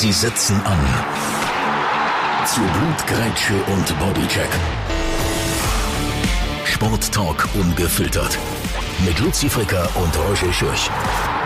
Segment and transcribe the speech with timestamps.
[0.00, 0.78] Sie setzen an.
[2.46, 4.48] Zu Blutgrätsche und Bodycheck.
[6.64, 8.38] Sporttalk ungefiltert.
[9.04, 10.88] Mit Luzi Fricker und Roger Schürch.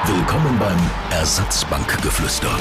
[0.06, 0.78] Willkommen beim
[1.10, 2.56] Ersatzbankgeflüster.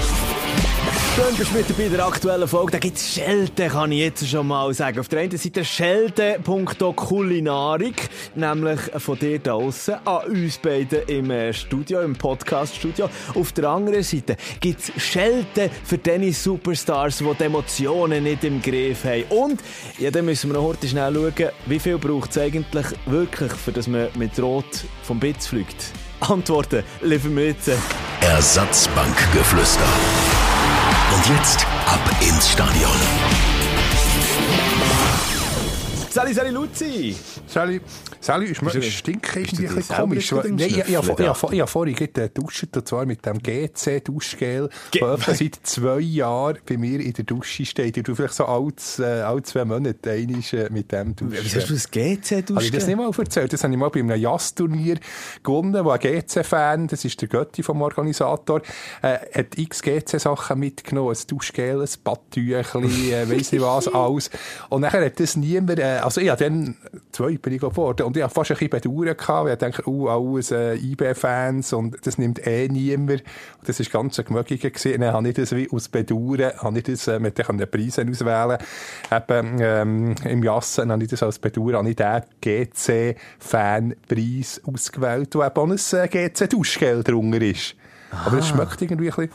[1.16, 2.72] Schön, bist du mit in der aktuellen Folge.
[2.72, 5.00] Da gibt es Schelte, kann ich jetzt schon mal sagen.
[5.00, 11.54] Auf der einen Seite Schelte.kulinarik, nämlich von dir da draussen an uns beiden im äh,
[11.54, 13.12] Studio, im Podcast-Studio.
[13.36, 18.60] Auf der anderen Seite gibt es Schelte für diese Superstars, die die Emotionen nicht im
[18.60, 19.26] Griff haben.
[19.30, 19.62] Und,
[20.00, 23.72] ja, dann müssen wir noch heute schnell schauen, wie viel braucht es eigentlich wirklich, für
[23.72, 25.92] dass man mit Rot vom Bitz fliegt.
[26.22, 27.70] Antworten wir jetzt.
[28.22, 29.86] Ersatzbankgeflüster.
[31.14, 32.92] Und jetzt ab ins Stadion.
[36.10, 37.16] Sali, Sali, Luzi!
[37.46, 37.82] Sally,
[38.24, 40.32] Sally, du- ist stinkt bist irgendwie du ein bisschen komisch.
[40.32, 44.70] Nein, ich, ich, ich, ich, ich, ich vorhin gerade geduscht, und zwar mit dem GC-Duschgel,
[44.92, 47.98] Ge- das seit zwei Jahren bei mir in der Dusche steht.
[47.98, 51.38] Ich tue vielleicht so alle, äh, alle zwei Monate einmal äh, mit dem duschen.
[51.42, 53.52] Wieso hast du das GC Habe ich das nicht mal erzählt?
[53.54, 54.98] Das habe ich mal bei einem Jazzturnier
[55.44, 58.62] gewonnen, wo ein GC-Fan, das ist der Götti vom Organisator,
[59.02, 64.30] äh, hat x GC-Sachen mitgenommen, ein Duschgel, ein Badtüchli, äh, weiss nicht was, alles.
[64.70, 66.76] Und nachher hat das niemand, äh, also ich habe dann,
[67.12, 69.90] zwei bin ich geworden, und ich habe fast ein bisschen bedauert gehabt, weil ich dachte,
[69.90, 73.24] uh, alles äh, IB-Fans und das nimmt eh niemand.
[73.60, 74.94] Und das war ganz ein Gemögiger gewesen.
[74.94, 78.12] Und dann habe ich das wie aus Bedauern, habe ich das, äh, mit den Preisen
[78.12, 78.60] auswählen,
[79.12, 85.44] eben, ähm, im Jassen habe ich das als Bedauern, habe ich den GC-Fanpreis ausgewählt, wo
[85.44, 87.74] eben auch ein äh, GC-Duschgel drunter ist.
[88.26, 89.32] Aber es schmeckt irgendwie ein bisschen,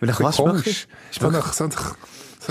[0.00, 0.88] ein was schmeckt es?
[1.10, 1.52] So nach,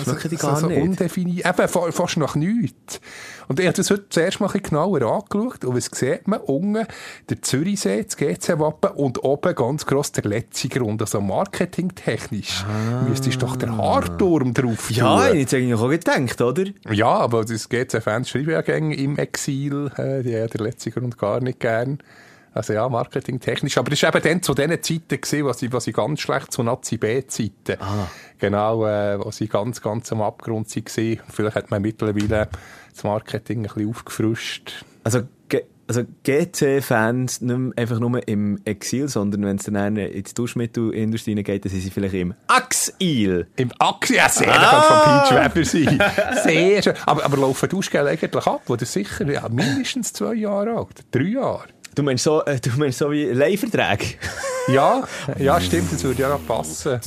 [0.04, 0.82] Schmecken die so, gar so nicht?
[0.82, 1.46] undefiniert.
[1.48, 3.00] Eben, fa- fast nach nichts.
[3.48, 5.64] Und ich habe das heute zuerst mal ein bisschen genauer angeschaut.
[5.66, 6.40] Und was sieht man?
[6.42, 6.86] Unten
[7.30, 11.02] der Zürichsee, das GC-Wappen und oben ganz gross der Letzigrund.
[11.02, 12.66] Also marketingtechnisch
[13.08, 14.94] müsstest doch der Haarturm drauf Ah.
[14.94, 15.40] Ja, ich tun.
[15.40, 16.64] hätte eigentlich auch gedacht, oder?
[16.92, 19.92] Ja, aber das GC-Fans schreiben ja gerne im Exil.
[19.98, 22.00] Äh, die haben den Letzigrund gar nicht gern.
[22.56, 23.78] Also ja, marketingtechnisch.
[23.78, 26.54] Aber es war eben dann zu den Zeiten, gewesen, wo sie, wo sie ganz schlecht
[26.54, 27.82] zu Nazi-B-Zeiten.
[27.82, 28.08] Ah.
[28.40, 31.20] Genau, äh, wo sie ganz, ganz am Abgrund waren.
[31.30, 32.48] Vielleicht hat man mittlerweile
[32.94, 34.86] das Marketing ein bisschen aufgefrischt.
[35.04, 35.24] Also,
[35.88, 41.36] also GC-Fans nicht mehr einfach nur im Exil, sondern wenn es dann in die Duschmittelindustrie
[41.44, 43.48] geht, dann sind sie vielleicht im Axil.
[43.58, 44.72] Im Axi, ja, sehr, Ah!
[44.72, 46.44] das könnte von Peach Weber sein.
[46.44, 46.94] Sehr schön.
[47.06, 48.70] Aber, aber laufen Duschgel eigentlich ab?
[48.70, 51.06] Oder sicher ja, mindestens zwei Jahre alt?
[51.12, 51.68] Drei Jahre?
[51.96, 54.16] Du meinst so, äh, du meinst so wie Leihverträge?
[54.68, 55.08] Ja,
[55.38, 57.00] ja, stimmt, das würde ja noch passen.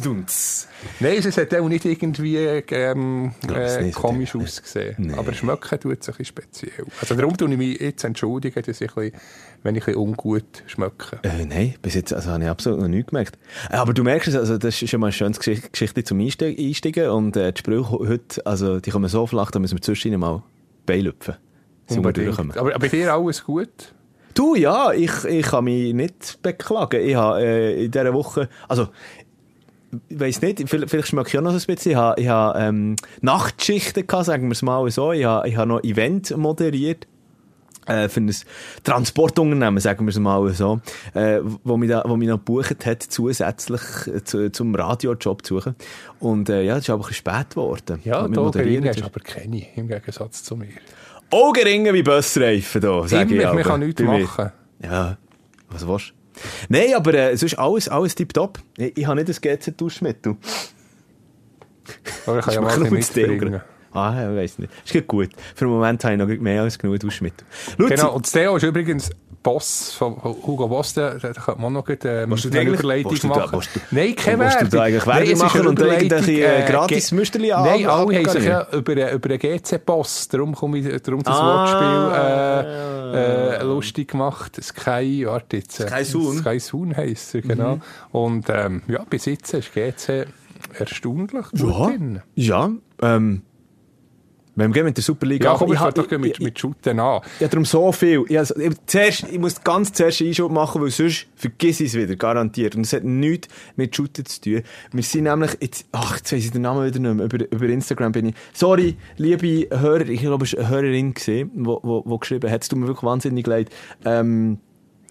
[1.00, 4.43] Nein, es hat auch nicht irgendwie ähm, äh, nicht, komisch nee.
[4.44, 4.94] ausgesehen.
[4.99, 5.15] Nee.
[5.15, 6.87] Aber schmecken tut es ein bisschen speziell.
[7.00, 9.21] Also darum tue ich mich jetzt entschuldigen, dass ich ein bisschen,
[9.62, 11.19] wenn ich ein bisschen ungut schmecke.
[11.22, 13.38] Äh, nein, bis jetzt also, habe ich absolut noch nichts gemerkt.
[13.70, 16.47] Äh, Aber du merkst es, also, das ist schon mal eine schöne Geschichte, zum Einste-
[16.56, 17.10] Einsteigen.
[17.10, 20.43] Und äh, die Sprüche heute, also, die kommen so flach, da müssen wir zwischendurch mal
[20.87, 21.34] beilüpfen.
[21.91, 22.09] Aber,
[22.75, 23.94] aber bei dir alles gut?
[24.38, 27.00] Du, ja, ich, ich kann mich nicht beklagen.
[27.04, 28.87] Ich habe äh, in dieser Woche, also,
[30.09, 31.91] ich weiss nicht, vielleicht, schmecke ich auch noch so ein bisschen.
[31.93, 35.10] Ich habe, ich habe ähm, Nachtschichten gehabt, sagen wir es mal so.
[35.10, 37.09] Ich habe, ich habe noch Event moderiert.
[37.87, 38.31] Äh, für ein
[38.84, 40.78] Transportunternehmen, sagen wir es mal so,
[41.15, 45.56] äh, wo, mich da, wo mich noch gebucht hat, zusätzlich äh, zu, zum Radiojob zu
[45.59, 45.75] suchen.
[46.20, 48.00] Und äh, ja, es ist aber ein bisschen spät geworden.
[48.05, 48.43] Ja, da
[48.99, 50.69] ist- aber keine, im Gegensatz zu mir.
[51.31, 54.53] Augenringe wie Bössreifen da, sage ich man kann nichts machen.
[54.83, 55.19] Ja,
[55.69, 56.12] was willst du?
[56.69, 58.59] Nein, aber äh, sonst alles, alles tipptopp.
[58.77, 60.37] Ich, ich habe nicht das GZ-Duschmittel.
[62.27, 63.61] Aber ich kann ja mal ein mitbringen.
[63.93, 64.72] Ah, ich weiss nicht.
[64.84, 65.31] Ist gut gut.
[65.55, 67.47] Für den Moment habe ich noch mehr als genug Duschmittel.
[67.78, 69.11] Genau, und das Theo ist übrigens
[69.49, 71.97] Boss von Hugo Boss, da, da könnte man noch ähm,
[72.37, 73.61] du eine Überleitung du machen.
[73.61, 74.71] du- Nein, keine willst du Werbung.
[74.71, 78.67] da eigentlich Werbung machen und irgendwelche, äh, gratis Müsterli an- Nein, alle haben sich ja
[78.73, 81.47] über, über den GC-Boss, darum komme ich, darum das Ah.
[81.47, 84.63] Wortspiel äh, äh, lustig gemacht.
[84.63, 85.81] Sky, warte jetzt.
[85.81, 86.39] äh, Sky Soon.
[86.41, 87.77] Sky Soon heisst er, genau.
[87.77, 87.83] Mhm.
[88.13, 90.27] Und ähm, ja, bis jetzt ist GC
[90.79, 92.21] erstaunlich gut ja, drin.
[92.35, 92.71] ja,
[93.01, 93.43] ähm,
[94.58, 97.22] wenn wir mit der Superliga Ja, komm, ich fange doch mit, mit Shooten an.
[97.38, 98.25] Ja, darum so viel.
[98.28, 101.88] Ich, also, ich, zuerst, ich muss ganz zuerst einen Einschub machen, weil sonst vergiss ich
[101.88, 102.75] es wieder, garantiert.
[102.75, 104.62] Und es hat nichts mit Shooten zu tun.
[104.93, 107.66] Wir sind nämlich, jetzt, ach, jetzt weiss ich den Namen wieder nicht mehr, über, über
[107.66, 112.02] Instagram bin ich, sorry, liebe Hörer, ich glaube, es war eine Hörerin, gewesen, wo, wo,
[112.05, 113.70] wo geschrieben hat, es tut mir wirklich wahnsinnig leid,
[114.05, 114.58] ähm,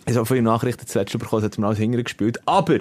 [0.09, 2.39] ich habe viele Nachrichten zuletzt bekommen, es hat mir alles hingespielt.
[2.45, 2.79] Aber,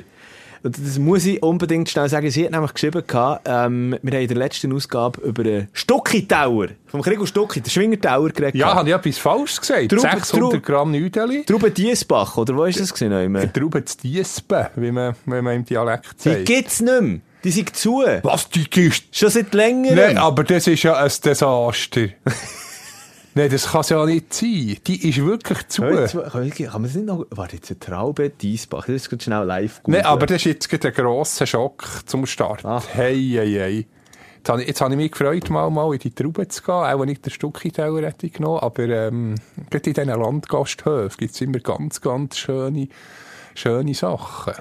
[0.62, 4.22] und das muss ich unbedingt schnell sagen, sie hat nämlich geschrieben, gehabt, ähm, wir haben
[4.22, 8.54] in der letzten Ausgabe über den Stucki-Tower, vom Gregor Stucki, den Schwinger-Tower geredet.
[8.54, 9.88] Ja, habe ich etwas falsch gesagt?
[9.90, 11.44] Trauben- 600 Trauben- Gramm Nüdeli.
[11.44, 13.10] Trauben Diesbach, oder wo ist das gesehen?
[13.52, 16.44] Trauben zu Diesben, wie man, wie man im Dialekt Die sagt.
[16.46, 17.20] gibt's nicht mehr.
[17.44, 18.02] Die sind zu.
[18.22, 19.94] Was, die gehst Schon seit längerem.
[19.96, 22.08] Nein, aber das ist ja ein Desaster.
[23.36, 24.78] Nein, das kann es ja nicht sein.
[24.86, 25.82] Die ist wirklich zu.
[25.82, 26.14] Kann ich-
[26.72, 27.26] man das nicht noch...
[27.28, 28.86] Warte, jetzt eine Traube Diesbach.
[28.86, 30.04] Das ist gerade schnell live Nein, googeln.
[30.06, 32.64] aber das ist jetzt gerade ein grosser Schock zum Start.
[32.64, 32.82] Ah.
[32.94, 33.86] Hey, hey, hey.
[34.38, 36.72] Jetzt habe, ich, jetzt habe ich mich gefreut, mal, mal in die Traube zu gehen.
[36.74, 38.60] Auch nicht der Stucki-Teller hätte ich genommen.
[38.60, 39.34] Aber ähm,
[39.68, 42.88] gerade in diesen Landgasthöfen gibt es immer ganz, ganz schöne,
[43.54, 44.54] schöne Sachen.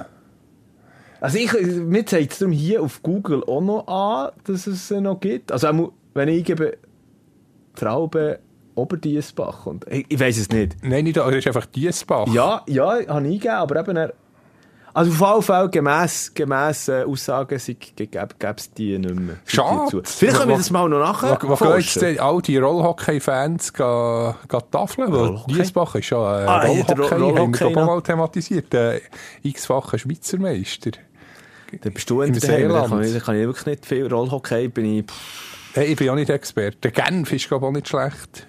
[1.22, 5.22] Also ich, mir zeigt es darum hier auf Google auch noch an, dass es noch
[5.22, 5.54] gibt.
[5.54, 6.78] Also wenn ich eingebe
[7.74, 8.40] Traube
[8.76, 10.78] Oberdiesbach und ich, ich weiß es nicht.
[10.84, 12.28] Nein, nicht, das ist einfach Diesbach.
[12.28, 14.14] Ja, ja, habe ich eingegeben, aber eben er,
[14.94, 19.36] also auf jeden Fall gemäss, gemäss äh, Aussagen gäbe es die nicht mehr.
[19.46, 20.02] Schade.
[20.06, 23.74] Vielleicht können wir das mal noch nachher Wo, wo gehen jetzt denn all die Rollhockey-Fans
[23.74, 25.12] tafeln?
[25.12, 25.54] Weil Rollhockey?
[25.54, 28.74] Diesbach ist ja äh, Ah, der Rollhockey, Ro- haben wir Rollhockey doch mal thematisiert.
[28.74, 29.02] Äh,
[29.44, 30.92] x-facher Schweizer Meister.
[31.82, 33.06] Dann bist du in da Seeland.
[33.06, 35.06] ich, da kann ich wirklich nicht viel Rollhockey, bin ich...
[35.78, 36.90] Hey, ich bin auch nicht Experte.
[36.90, 38.48] Genf ist, glaube ich, auch nicht schlecht.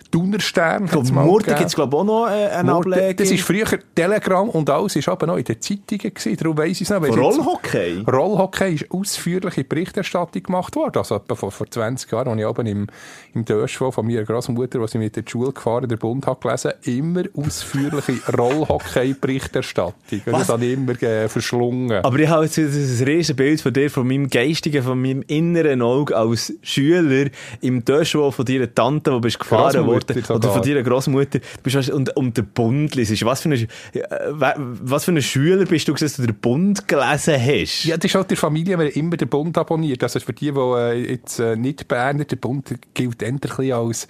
[1.09, 3.17] Ich mal Murten gibt es glaube ich auch noch äh, eine Murten, Ablegung.
[3.17, 6.37] Das ist früher Telegram und alles ist aber noch in den Zeitungen gewesen.
[6.37, 7.03] Darum weiss ich es noch.
[7.05, 8.05] Jetzt- Rollhockey?
[8.07, 10.99] Rollhockey ist ausführliche Berichterstattung gemacht worden.
[10.99, 12.87] Also etwa vor, vor 20 Jahren, als ich oben im,
[13.35, 16.75] im Döschwo von meiner Großmutter, wo sie mit der Schule gefahren, der Bund hat gelesen,
[16.85, 20.21] immer ausführliche Rollhockey-Berichterstattung.
[20.27, 22.05] Das habe ich immer äh, verschlungen.
[22.05, 25.83] Aber ich habe jetzt ein riesen Bild von dir, von meinem geistigen, von meinem inneren
[25.83, 27.16] Auge als Schüler
[27.61, 30.25] im Döschwo von deiner Tante, wo bist gefahren worden.
[30.29, 31.41] Oder von deiner Großmutter.
[31.63, 33.25] Bist und, und der Bund liest.
[33.25, 37.35] Was für, ein, äh, was für ein Schüler bist du, dass du den Bund gelesen
[37.41, 37.85] hast?
[37.85, 40.03] Ja, das ist halt der Familie, wir haben immer den Bund abonniert.
[40.03, 44.09] Also für die, die äh, jetzt äh, nicht Berner, der Bund gilt bisschen als,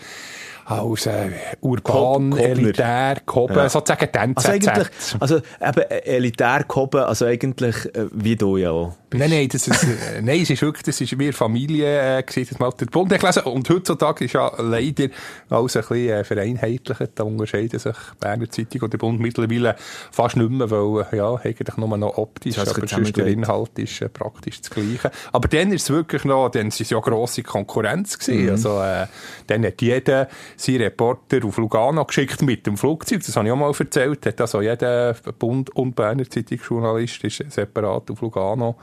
[0.69, 1.31] als äh,
[1.61, 3.69] urban, Kob- elitär, Koben, Ja.
[3.69, 4.47] sozusagen die NZZ.
[4.49, 4.89] Also eigentlich,
[5.21, 8.95] also eben äh, elitär gehoben, also eigentlich äh, wie du ja auch.
[9.15, 12.49] Nein, nein, das ist, äh, nein, es ist wirklich, das ist mehr Familie, äh, gewesen,
[12.51, 13.45] das mal der Bund gelesen.
[13.45, 15.07] Und heutzutage ist ja leider
[15.49, 17.13] alles ein bisschen äh, vereinheitlicht.
[17.15, 19.77] Da unterscheiden sich Berner Zeitung und der Bund mittlerweile
[20.11, 23.27] fast nicht mehr, weil, äh, ja, eigentlich nur noch optisch, Das aber sonst der.
[23.29, 25.13] Inhalt ist äh, praktisch das Gleiche.
[25.33, 28.51] Aber dann ist es wirklich noch, dann ist es ja grosse Konkurrenz gewesen.
[28.51, 29.07] Also, äh,
[29.47, 33.23] dann hat jeder seinen Reporter auf Lugano geschickt mit dem Flugzeug.
[33.25, 34.27] Das habe ich auch mal erzählt.
[34.27, 38.77] Hat also jeder Bund- und Berner Zeitungsjournalist ist separat auf Lugano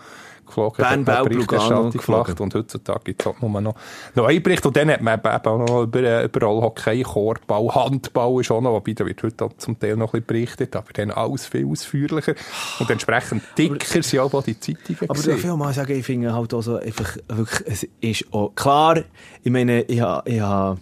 [0.46, 0.78] geflogen.
[0.78, 2.38] Bern, Bau, Lugano geflogen.
[2.40, 3.76] Und heutzutage gibt es halt nur noch,
[4.16, 4.66] noch einen Bericht.
[4.66, 8.72] Und dann hat man eben auch noch über, über Rollhockey, Korbbau, Handbau ist auch noch,
[8.72, 11.66] wobei da wird heute auch zum Teil noch ein bisschen berichtet, aber dann alles viel
[11.66, 12.36] ausführlicher.
[12.80, 15.38] Und entsprechend dicker sind auch die Zeitungen Aber gewesen.
[15.38, 19.00] ich will mal sagen, ich finde halt auch so einfach, wirklich, es ist auch, klar,
[19.44, 20.80] ich meine, ich habe, ich habe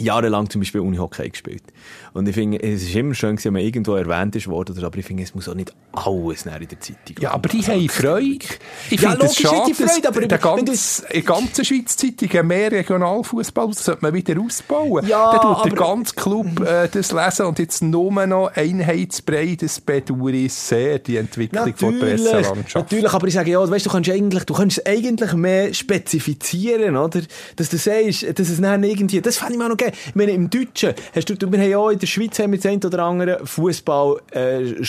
[0.00, 1.62] jahrelang zum Beispiel Unihockey gespielt.
[2.12, 5.06] Und ich finde, es ist immer schön, wenn man irgendwo erwähnt ist worden, aber ich
[5.06, 8.38] finde, es muss auch nicht alles in der Zeitung Ja, aber die haben Freude.
[8.90, 12.72] Ich Ja, finde logisch schade, die Freude, aber der ganz, in ganzen Schweiz Zeitungen mehr
[12.72, 15.06] Regionalfußball, das sollte man wieder ausbauen.
[15.06, 19.80] Ja, Dann tut der ganze Club äh, das lesen und jetzt nur noch einheitsbrei, das
[19.80, 22.74] bedauere ich sehr, die Entwicklung von der Natürlich, Presselandschaft.
[22.74, 26.96] natürlich, aber ich sage ja, weißt, du kannst eigentlich, du kannst es eigentlich mehr spezifizieren,
[26.96, 27.20] oder?
[27.56, 29.92] Dass du sagst, dass es dann irgendwie, das fände ich mir auch noch geil.
[30.08, 32.52] Ich meine, im Deutschen, hast du, du wir haben ja auch in der Schweiz haben
[32.52, 34.82] wir das ein oder andere Fußball, äh,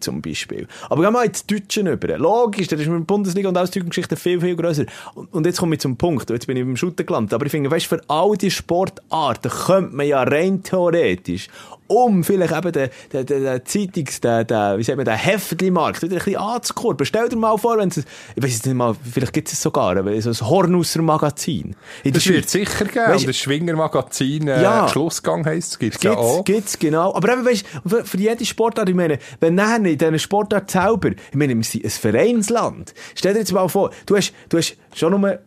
[0.00, 0.66] zum Beispiel.
[0.84, 2.18] Aber gehen wir mal ins Deutsche über.
[2.18, 4.84] Logisch, da ist mit der Bundesliga und Ausdrückungsgeschichte viel, viel grösser.
[5.14, 7.34] Und, und jetzt komme ich zum Punkt, jetzt bin ich beim Shooten gelandet.
[7.34, 11.48] Aber ich finde, weißt, für all die Sportarten könnte man ja rein theoretisch
[11.88, 16.02] um vielleicht eben den, den, den, den Zeitungs-, den, den, wie sagt man, den Heftli-Markt
[16.02, 17.06] wieder ein bisschen anzukurbeln.
[17.06, 18.04] Stell dir mal vor, wenn es, ich
[18.36, 21.74] weiß nicht mal, vielleicht gibt es sogar, aber so ein Hornusser Magazin.
[22.04, 22.52] In der Das wird Schweiz.
[22.52, 23.06] sicher geben.
[23.08, 24.88] Weisst- und das Schwinger-Magazin äh, Ja.
[24.88, 26.44] Schlussgang heisst es, gibt es ja auch.
[26.44, 27.14] gibt's, genau.
[27.14, 31.10] Aber eben, weißt, für, für jede Sportart, ich meine, wenn nachher in diesen Sportart selber,
[31.10, 32.94] ich meine, wir sind ein Vereinsland.
[33.14, 35.38] Stell dir jetzt mal vor, du hast, du hast schon nur,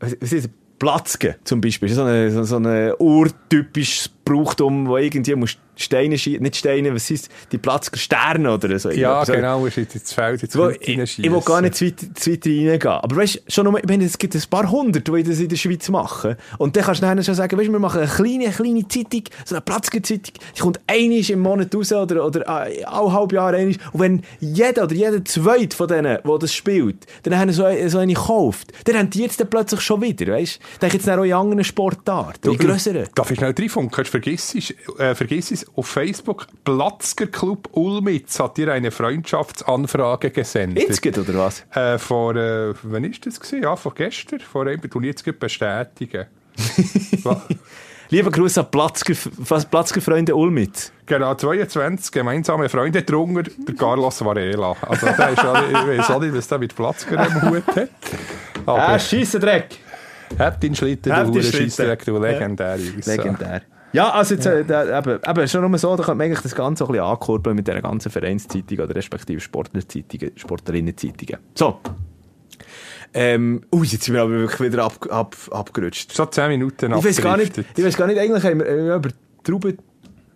[0.00, 0.48] was ist?
[0.78, 2.92] Platzke zum Beispiel, so ein so, so ein
[4.26, 8.78] urtypisches Brauchtum, wo irgendwie musst Steine schießen, nicht Steine, was ist die Platzke, Sterne oder
[8.78, 8.90] so.
[8.90, 9.36] Ja, irgendetwas.
[9.36, 12.32] genau, ist jetzt ins Feld jetzt Wo, ich, ich will gar nicht zu weit, zu
[12.32, 12.86] weit reingehen.
[12.86, 15.56] Aber weißt schon nur, ich meine, es gibt ein paar hundert, die das in der
[15.56, 16.36] Schweiz machen.
[16.58, 19.54] Und dann kannst du nachher schon sagen, weißt wir machen eine kleine, kleine Zeitung, so
[19.54, 23.76] eine Platzgezeitung, die kommt einmal im Monat raus oder, oder äh, alle halb Jahr einmal.
[23.92, 27.98] Und wenn jeder oder jeder zweite von denen, der das spielt, dann haben so, so
[27.98, 30.78] eine gekauft, dann haben die jetzt dann plötzlich schon wieder, weißt du?
[30.80, 33.06] Denke jetzt auch in anderen Sportarten, in grösseren.
[33.14, 33.90] Darf ich schnell reinfunken?
[34.16, 36.46] Vergiss es, äh, vergiss es auf Facebook.
[36.64, 40.88] Platzger Club Ulmitz hat dir eine Freundschaftsanfrage gesendet.
[40.88, 41.66] Jetzt geht, oder was?
[41.74, 43.62] Äh, vor, äh, wann ist das gewesen?
[43.62, 44.40] Ja, vor gestern.
[44.40, 46.24] Vor einem, ich jetzt bestätigen.
[48.08, 49.12] Lieber Gruß an Platzger,
[49.70, 50.92] Platzger-Freunde Ulmit.
[51.04, 54.76] Genau, 22 gemeinsame Freunde drunter, der Carlos Varela.
[54.80, 57.90] Also, der ist auch, ich weiß auch nicht, was der mit Platzger im Hut hat.
[58.64, 59.76] Aber, ah, Scheissendreck.
[60.38, 62.76] Habt ihn Schlitten, du Hure Scheissendreck, du legendär.
[62.76, 63.12] Ja.
[63.14, 63.62] Legendär.
[63.96, 66.54] Ja, also jetzt, äh, da, eben, eben, schon nur so, da könnte man eigentlich das
[66.54, 71.38] Ganze ein bisschen ankurbeln mit dieser ganzen Vereinszeitung oder respektive Sportlerzeitungen, Sportlerinnenzeitungen.
[71.54, 71.80] So.
[73.14, 76.12] Ähm, ui, jetzt sind wir aber wirklich wieder ab, ab, abgerutscht.
[76.12, 78.96] So 10 Minuten ich weiß gar nicht, Ich weiß gar nicht, eigentlich haben wir äh,
[78.96, 79.08] über
[79.42, 79.78] Trauben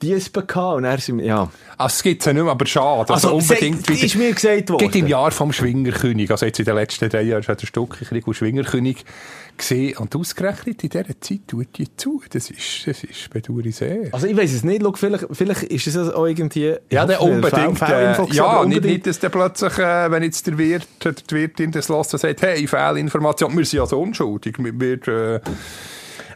[0.00, 1.48] Diesben gehabt und er sind ja.
[1.76, 3.12] Also es gibt es ja nicht mehr, aber schade.
[3.12, 4.90] Also, also unbedingt wieder, ist mir gesagt worden.
[4.90, 7.90] Geht im Jahr vom Schwingerkönig, also jetzt in den letzten drei Jahren hat ein Stück
[7.90, 9.04] Krieg Schwingerkönig
[9.56, 12.22] gesehen und ausgerechnet in dieser Zeit tut die zu.
[12.30, 14.12] Das ist, das ist bedauere sehr.
[14.12, 16.74] Also ich weiß es nicht, Schau, vielleicht, vielleicht ist es auch irgendwie...
[16.90, 17.80] Ja, der unbedingt.
[17.82, 21.88] Äh, ja, nicht, nicht, dass der plötzlich, äh, wenn jetzt der Wirt, der Wirtin das
[21.88, 24.80] lässt, sagt, hey, Fehlinformation, wir sind also unschuldig, wir...
[24.80, 25.40] wir äh,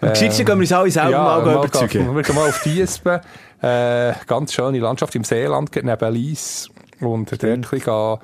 [0.00, 2.14] am geschicktesten gehen wir uns alle selber ja, mal, mal überzeugen.
[2.14, 3.20] Wir gehen mal auf Diesben.
[3.64, 6.68] Äh, ganz schöne Landschaft im Seeland, neben Lies.
[7.00, 8.18] Und dort ein bisschen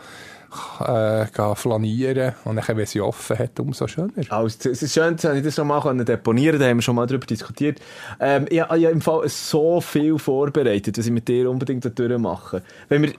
[0.81, 4.11] äh, gehen flanieren und dann, wenn sie offen hat, umso schöner.
[4.29, 7.07] Also, es ist schön, dass ich das noch mal deponieren da haben wir schon mal
[7.07, 7.81] darüber diskutiert.
[8.21, 12.61] Ähm, ich habe ja im Fall so viel vorbereitet, was ich mit dir unbedingt durchmachen
[12.89, 13.13] Wenn wir,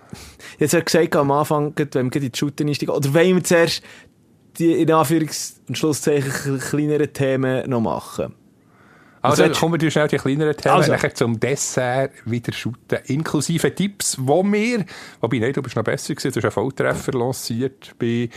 [0.60, 3.82] jetzt habe gesagt am Anfang, wenn wir in die Shooter einsteigen, oder wenn wir zuerst
[4.60, 8.36] die in Anführungs- und Schlusszeichen kleineren Themen noch machen.
[9.22, 10.92] Also, also kommen wir schnell die kleineren Themen, also.
[10.92, 14.86] nachher zum Dessert wieder shooten, inklusive Tipps, wo wir,
[15.20, 18.30] wobei, nein, du bist noch besser gewesen, du hast einen Volltreffer lanciert bei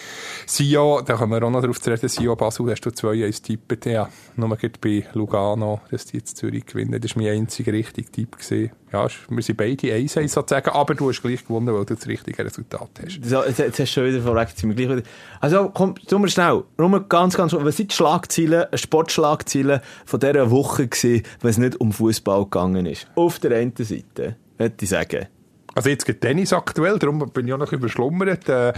[0.47, 3.87] Sio, da kommen wir auch noch drauf zu reden, Sio Basel, hast du 2-1 tippet,
[3.87, 8.37] ja, nur bei Lugano, dass die jetzt Zürich gewinnen, das war mein einziger richtiger Tipp
[8.37, 12.07] gewesen ja, wir sind beide 1 sozusagen, aber du hast gleich gewonnen, weil du das
[12.07, 13.25] richtige Resultat hast.
[13.25, 15.09] So, jetzt, jetzt hast du schon wieder vorweg, sind wir gleich wieder.
[15.41, 16.63] Also, komm, tun wir schnell.
[16.79, 21.81] Nur ganz, ganz, was sind die Schlagzeilen, Sportschlagzeilen von dieser Woche gewesen, wenn es nicht
[21.81, 23.09] um Fußball gegangen ist?
[23.17, 25.27] Auf der einen Seite, würde ich sagen.
[25.75, 28.49] Also jetzt geht Tennis aktuell, darum bin ich auch noch überschlummert.
[28.49, 28.73] Äh,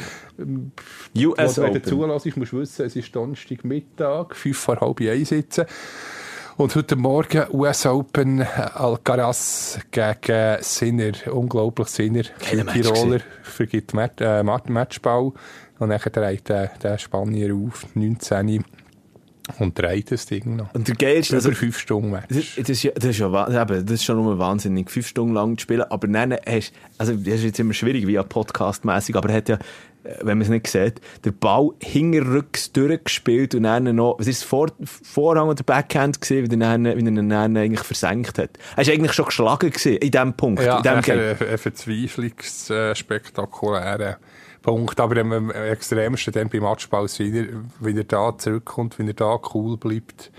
[1.19, 1.75] US Open.
[1.75, 5.67] Wenn du zulässt, musst du wissen, es ist Donnerstagmittag, fünf vor halb eins sitzen.
[6.59, 12.23] Und heute Morgen US Open Alcaraz gegen Sinner, unglaublich Sinner.
[12.23, 15.33] Tiroler vergibt Mat äh, Matchball.
[15.79, 18.65] Und dann dreht der, der Spanier auf, 19
[19.59, 20.75] und dreht das Ding noch.
[20.75, 22.29] Und der geilste, also, fünf Stunden Match.
[22.29, 25.63] Das, ist, das, ist ja, eben, das ist schon nur wahnsinnig, fünf Stunden lang zu
[25.65, 25.83] spielen.
[25.83, 29.49] Aber dann hast, also, das ist jetzt immer schwierig, wie ja Podcast-mässig, aber er hat
[29.51, 29.59] ja
[30.21, 34.49] wenn man es nicht sieht, der Ball hinterrücks durchgespielt und dann noch, was ist das
[34.49, 38.51] Vor Vorhang oder Backhand gesehen, wie, er wie er dann eigentlich versenkt hat.
[38.77, 40.63] Er war eigentlich schon geschlagen gewesen, in dem Punkt.
[40.63, 44.17] Ja, in dem ein, ein verzweiflungsspektakulärer
[44.63, 44.99] Punkt.
[45.01, 47.47] Aber am extremsten dann beim Matchball, wie er,
[47.81, 50.33] wie er da zurückkommt, wie er da cool bleibt.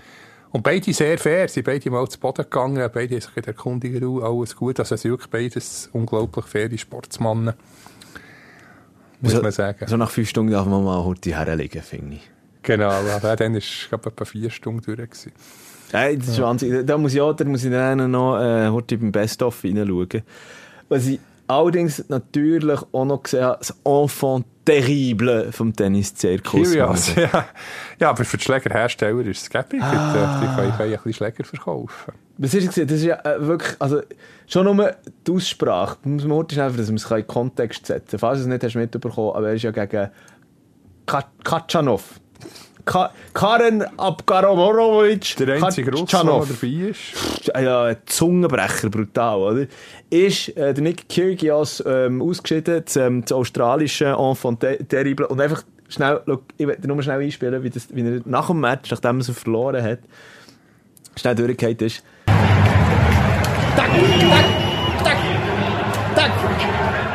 [0.50, 4.56] Und beide sehr fair, sie beide mal zu Boden gegangen, beide haben sich erkundigt, alles
[4.56, 4.80] gut.
[4.80, 7.54] Also sind wirklich beides unglaublich faire Sportsmannen
[9.20, 9.86] muss so, man sagen.
[9.86, 12.30] So nach fünf Stunden darf man mal heute herlegen, finde ich.
[12.62, 14.98] Genau, aber dann war es etwa vier Stunden durch.
[14.98, 15.32] Gewesen.
[15.92, 16.44] Ja, das ist ja.
[16.44, 16.86] Wahnsinn.
[16.86, 20.22] Da muss ich, auch, da muss ich dann noch äh, heute beim Best-of reinschauen.
[20.88, 26.68] Was ich allerdings natürlich auch noch gesehen das Enfant terrible vom Tennis-Zirkus.
[26.68, 27.46] Curious, ja.
[27.98, 29.82] ja, aber für die Schlägerhersteller ist es gäbig.
[29.82, 30.40] Ah.
[30.40, 32.12] Die können, können ein bisschen Schläger verkaufen.
[32.36, 32.74] Was ist das?
[32.74, 34.02] Das ist ja äh, wirklich, also
[34.46, 34.94] schon nur
[35.26, 38.18] die Aussprache, da muss man heute einfach, dass man es in Kontext setzen kann.
[38.20, 40.10] Falls du es nicht hast mitbekommen, aber er ist ja gegen
[41.44, 42.20] Katschanov.
[42.88, 45.36] Ka Karen Abgaromorovic.
[45.36, 47.46] Der einzige Russe, der dabei ist.
[47.54, 49.66] Ja, Zungenbrecher, brutal, oder?
[50.08, 55.26] Ist äh, der Nick Kyrgios ähm, ausgeschieden, das, ähm, das australische Enfant terrible.
[55.26, 58.60] Und einfach schnell, look, ich werde nur schnell einspielen, wie, das, wie er nach dem
[58.60, 59.98] Match, nachdem er es verloren hat,
[61.14, 62.02] schnell durchgehend ist.
[63.76, 63.90] Tack,
[65.04, 65.16] tack,
[66.14, 66.32] tack, tack.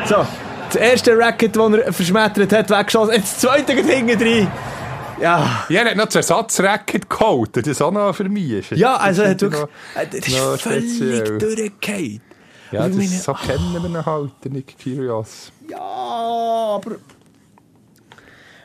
[0.06, 0.24] So,
[0.68, 3.14] das erste Racket, das er verschmettert hat, weggeschossen.
[3.14, 4.48] Jetzt das zweite hinten drin.
[5.20, 5.64] Ja.
[5.68, 8.70] Ja, er hat noch das Ersatzracket geholt, das auch noch für mich ist.
[8.72, 12.20] Ja, also er hat wirklich, noch, das ist völlig durchgefallen.
[12.72, 15.52] Ja, das, meine, so kennen wir ihn halt, Nick Kyrgios.
[15.70, 16.96] Ja, aber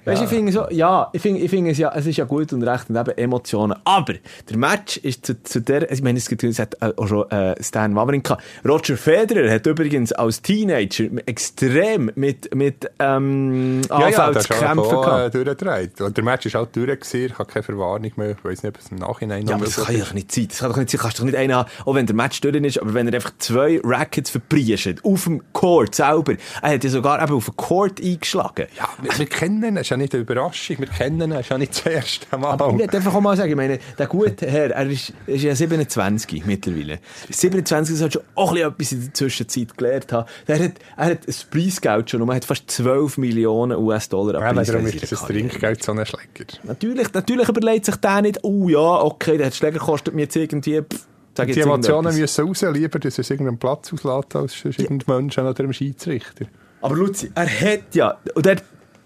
[0.06, 0.24] Weißt, ja.
[0.24, 2.64] ich finde so, ja, ich finde, ich finde es ja, es ist ja gut und
[2.64, 3.78] recht und eben Emotionen.
[3.84, 4.14] Aber
[4.50, 7.30] der Match ist zu, zu der, ich meine, es, gibt, es hat äh, auch schon
[7.32, 8.38] äh, Stan Wawrinka.
[8.68, 15.36] Roger Federer hat übrigens als Teenager extrem mit, mit ähm, ja, ja, zu kämpfen gehabt.
[15.36, 16.02] Äh, durchgedreht.
[16.02, 18.76] Und der Match ist halt durch gewesen, ich habe keine Verwarnung mehr, ich weiß nicht,
[18.76, 20.48] ob es im Nachhinein noch Ja, aber das kann doch nicht sein.
[20.50, 21.02] Das kann doch nicht sein.
[21.02, 23.32] Kannst doch nicht einen haben, auch wenn der Match durch ist, aber wenn er einfach
[23.38, 26.34] zwei Rackets verpriescht, auf dem Court selber.
[26.62, 28.68] Er hat ja sogar eben auf dem Court eingeschlagen.
[28.78, 30.78] Ja, wir, wir kennen ihn, ist ja nicht eine Überraschung.
[30.80, 32.52] Wir kennen ihn, ist ja nicht das erste Mal.
[32.52, 35.44] Aber ich will einfach auch mal sagen, ich meine, der gute Herr, er ist, ist
[35.44, 37.00] ja 27 mittlerweile.
[37.30, 40.30] 27 sollte schon auch ein bisschen etwas in der Zwischenzeit gelernt haben.
[40.46, 44.40] Er hat, er hat ein Preisgeld schon und man hat fast 12 Millionen US-Dollar ja,
[44.50, 45.50] an darum Preisgeld ist das in der Karriere.
[45.50, 46.60] Trinkgeld so ein Schläger.
[46.64, 50.82] Natürlich, natürlich überlegt sich der nicht, oh ja, okay, der Schläger kostet mir jetzt irgendwie,
[50.82, 51.08] pff,
[51.48, 55.74] Die Emotionen müssen raus, lieber, dass es irgendeinen Platz auslässt, als irgendein Menschen oder einem
[55.74, 56.46] Schiedsrichter.
[56.82, 58.58] Aber Luzi, er hat ja, und er,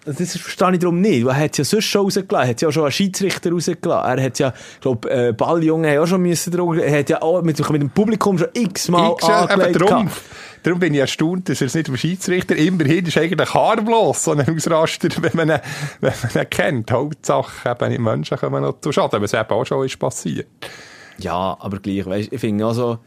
[0.05, 2.62] das verstehe ich darum nicht, weil er hat es ja sonst schon rausgelassen, er hat
[2.62, 6.07] ja auch schon einen Schiedsrichter rausgelassen, er hat ja, ich glaube, äh, Balljungen haben auch
[6.07, 9.75] schon müssen drüber, er hat ja auch mit, mit dem Publikum schon x-mal angelegt.
[9.81, 10.22] darum, gehabt.
[10.63, 14.31] darum bin ich erstaunt, dass er es nicht dem Schiedsrichter immerhin ist eigentlich harmlos, so
[14.31, 15.62] ein Ausraster, wenn man ihn,
[16.01, 16.91] wenn man ihn kennt.
[16.91, 20.48] Hauptsache, eben nicht Menschen kommen noch zu Schaden, was eben auch schon ist passiert.
[21.17, 22.98] Ja, aber gleich, weißt, ich finde auch so,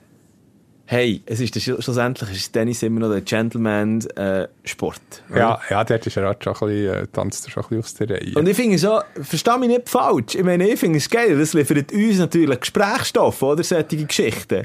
[0.87, 5.00] hey, es ist schlussendlich ist Tennis immer noch der Gentleman-Sport.
[5.35, 7.85] Ja, ja, dort ist er halt schon ein bisschen, äh, tanzt er schon ein bisschen
[7.85, 8.35] aus der Reihe.
[8.37, 10.37] Und ich finde so, versteh mich nicht falsch.
[10.37, 11.37] Ich meine, ich finde es geil.
[11.38, 13.62] Das liefert uns natürlich Gesprächsstoff, oder?
[13.64, 14.64] Solche Geschichten.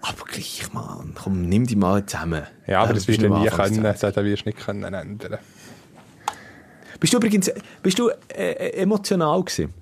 [0.00, 2.42] Aber gleich, Mann, komm, nimm die mal zusammen.
[2.66, 5.38] ja, aber Ähm, das wirst du nie können, das wirst du nicht können ändern.
[6.98, 7.50] Bist du übrigens,
[7.82, 8.14] bist du äh,
[8.52, 9.74] äh, emotional gewesen?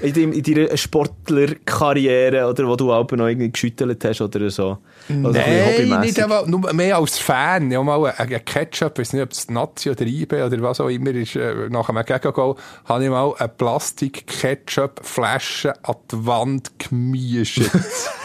[0.00, 4.78] In, deinem, in deiner Sportlerkarriere, oder wo du auch noch irgendwie geschüttelt hast oder so?
[5.08, 7.70] Also Nein, nicht einmal, nur mehr als Fan.
[7.70, 10.80] Ja, mal ein, ein Ketchup, ich weiß nicht, ob es Nazi oder IB oder was
[10.80, 16.72] auch immer ist, äh, nach einem Gegengol, habe ich mal eine Plastik-Ketchup-Flasche an die Wand
[16.78, 17.62] gemischt.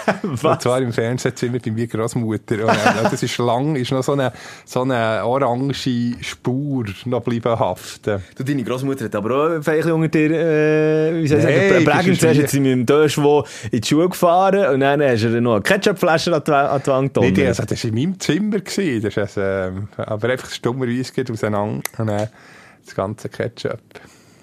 [0.24, 2.60] Und zwar im Fernsehzimmer bei meiner Großmutter.
[2.60, 4.32] Äh, das ist lang, ist noch so eine,
[4.66, 8.22] so eine orange Spur noch bleiben haften.
[8.36, 11.86] Du, deine Großmutter hat aber auch vielleicht unter dir, äh, wie soll ich Nein, sagen,
[11.86, 12.08] prägend.
[12.08, 15.42] ist Zuerst hat sie mit dem Döschwo in die Schule gefahren und dann hast du
[15.42, 17.60] noch eine Ketchupflasche an die, an die Wand Nee, die, gedonnert.
[17.60, 18.60] also, das war in meinem Zimmer.
[18.60, 19.02] Gewesen.
[19.02, 21.82] Das ist, ähm, aber einfach stummerweise geht auseinander.
[21.98, 22.30] Und dann
[22.86, 23.80] das ganze Ketchup.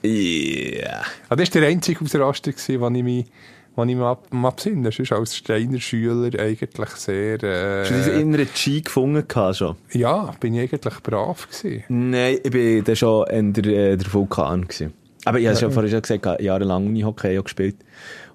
[0.02, 1.02] Ja.
[1.28, 3.26] Ah, das war der einzige Ausraster, wo ich mich,
[3.80, 4.92] wo ich mich ab, absinne.
[4.92, 9.76] Sonst als Steiner Schüler eigentlich sehr, Hast du äh, diesen inneren G gefunden schon?
[9.92, 11.84] ja, bin ich eigentlich brav gewesen.
[11.88, 14.92] Nein, ich bin dann schon in der, äh, der Vulkan gewesen.
[15.24, 17.76] Aber ich habe es ja vorhin schon gesagt, ich jahrelang Unihockey gespielt.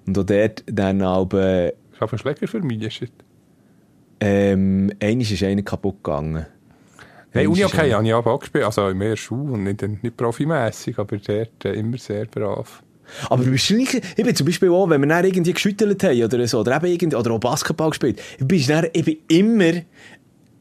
[0.06, 2.82] Und auch dort dann aber, Ich habe einen Schläger für mich.
[3.02, 3.12] Ist
[4.20, 6.46] ähm, eines ist einer kaputt gegangen.
[7.32, 8.64] Nein, ist einer- habe ich aber auch gespielt.
[8.64, 12.82] Also in mehr Schule und nicht, nicht profimässig, aber dort äh, immer sehr brav.
[13.30, 16.22] Aber du bist nicht, ich bin zum Beispiel auch, wenn wir dann irgendwie geschüttelt haben
[16.22, 19.82] oder so, oder eben irgendwie, oder auch Basketball gespielt, ich bin, dann, ich bin immer,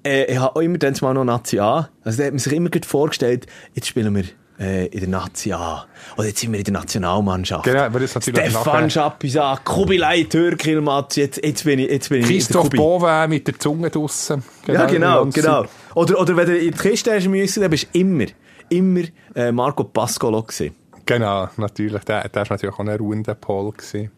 [0.06, 1.90] äh, ich habe auch immer dann mal noch Nazi A.
[2.04, 4.26] Also da hat man sich immer gut vorgestellt, jetzt spielen wir
[4.60, 5.86] äh, in der Nazi A.
[6.18, 7.66] Oder jetzt sind wir in der Nationalmannschaft.
[7.66, 12.26] Genau, aber das natürlich Stefan Schapisa, Kubilai Türkilmatz, jetzt, jetzt bin ich, jetzt bin ich
[12.26, 12.70] in der Christoph.
[12.70, 14.44] Bowen mit der Zunge draussen.
[14.68, 15.64] Ja, genau, genau.
[15.64, 15.70] Zeit.
[15.96, 18.26] Oder, oder wenn du in die Kiste hast müssen, dann bist du immer,
[18.70, 19.02] immer
[19.36, 20.76] äh, Marco Pascolo gewesen.
[21.06, 22.04] Genau, natürlich.
[22.04, 23.72] Der, war natürlich auch ein ruhender Pol.
[23.72, 24.12] Gewesen.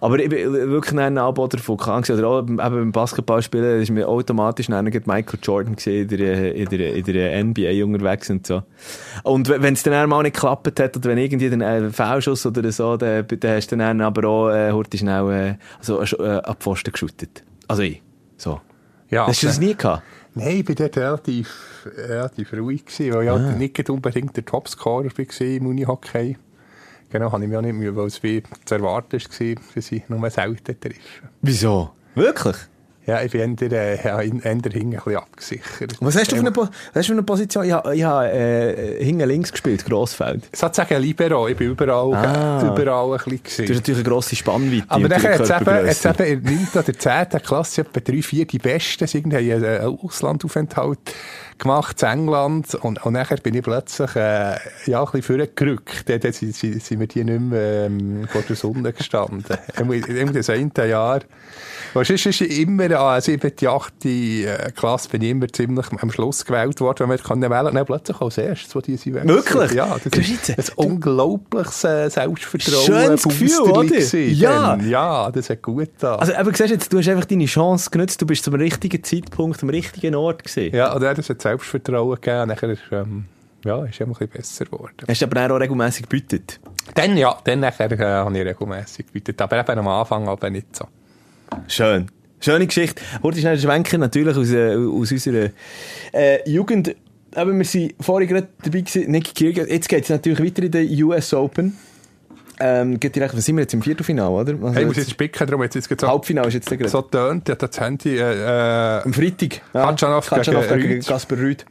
[0.00, 4.08] Aber ich bin wirklich ein Anbieter von Krank oder auch eben beim Basketballspielen ist mir
[4.08, 8.62] automatisch Michael Jordan gesehen in der, in, der, in der NBA unterwegs und so.
[9.22, 12.70] Und wenn es dann einmal nicht geklappt hat oder wenn irgendwie ein äh, Foulschuss oder
[12.72, 16.62] so, dann, dann hast du dann aber auch äh, heute schnell äh, also, äh, ab
[16.62, 17.44] Pfosten geschüttet.
[17.68, 18.02] Also ich.
[18.36, 18.60] So.
[19.10, 20.02] Ja, Hast du das nie gehabt?
[20.34, 23.38] Nein, ich war dort relativ, relativ ruhig, gewesen, weil ich Ah.
[23.38, 26.36] halt nicht unbedingt der Topscorer war im Unihockey.
[27.10, 30.08] Genau, habe ich mich auch nicht müde, weil es wie zu erwarten war, dass ich
[30.08, 31.28] nur selten treffe.
[31.42, 31.90] Wieso?
[32.14, 32.56] Wirklich?
[33.04, 35.96] Ja, ich bin eher, äh, ja, eher ein bisschen abgesichert.
[36.00, 37.64] Was hast du für eine, Po- was hast du für eine Position?
[37.64, 40.44] Ich habe, ich habe äh, hinten links gespielt, Grossfeld.
[40.54, 42.62] Sozusagen Libero, ich bin überall, Ah.
[42.72, 43.74] überall ein bisschen Du hast gewesen.
[43.74, 44.84] natürlich eine grosse Spannweite.
[44.88, 46.68] Aber nachher hat es eben, hat's eben in der 9.
[46.74, 47.42] oder 10.
[47.42, 49.06] Klasse etwa drei, vier die Besten.
[49.08, 50.98] Sie haben einen Auslandaufenthalt
[51.62, 52.74] gemacht in England.
[52.74, 56.08] Und, und nachher bin ich plötzlich äh, ja, ein bisschen vorgerückt.
[56.08, 59.56] Dann, dann sind, sind, wir die nicht mehr ähm, vor der Sonne gestanden.
[59.78, 61.20] Im das eine Jahr.
[61.94, 64.04] Weißt du, es ist immer an 7., 8.
[64.04, 67.86] äh, Klasse bin ich immer ziemlich am Schluss gewählt worden, wenn man kann wählen kann.
[67.86, 69.72] Plötzlich als erstes, wo die sind Wirklich?
[69.72, 72.86] Ja, das ist ein unglaubliches äh, Selbstvertrauen.
[72.86, 74.16] Schönes Gefühl, oder?
[74.16, 74.76] Ja.
[74.76, 74.88] dann.
[74.88, 76.16] Ja, das hat gut da.
[76.16, 79.02] Also, aber siehst du jetzt, du hast einfach deine Chance genutzt, du bist zum richtigen
[79.02, 80.74] Zeitpunkt am richtigen Ort gewesen.
[80.74, 81.18] ja, und er hat
[81.52, 82.48] Selbstvertrauen gegeben.
[82.48, 83.24] Nachher ist, ähm,
[83.64, 84.94] ja, ist er ein bisschen besser geworden.
[85.06, 86.60] Hast du aber auch regelmässig gebütet.
[86.94, 89.40] Dann, ja, dann nachher, äh, habe ich regelmässig gebietet.
[89.40, 90.86] Aber eben am Anfang aber nicht so.
[91.68, 92.08] Schön.
[92.40, 93.02] Schöne Geschichte.
[93.22, 95.50] Heute ist ein Schwenker natürlich aus, äh, aus unserer
[96.12, 96.96] äh, Jugend.
[97.34, 99.68] Aber wir sind vorhin gerade dabei gewesen, Nicky Kyrgios.
[99.68, 101.76] Jetzt geht es natürlich weiter in den US Open.
[102.60, 104.52] Ähm, geht direkt, was sind wir jetzt im Viertelfinale, oder?
[104.52, 106.88] Also Hey, ich muss jetzt spicken, darum jetzt, jetzt so, Halbfinale ist jetzt gerade.
[106.88, 109.38] so tönt, ja, das Handy, äh, äh, Am Freitag.
[109.38, 111.06] Gegen Katschanov gegen Rüd.
[111.06, 111.64] Kasper Rüd.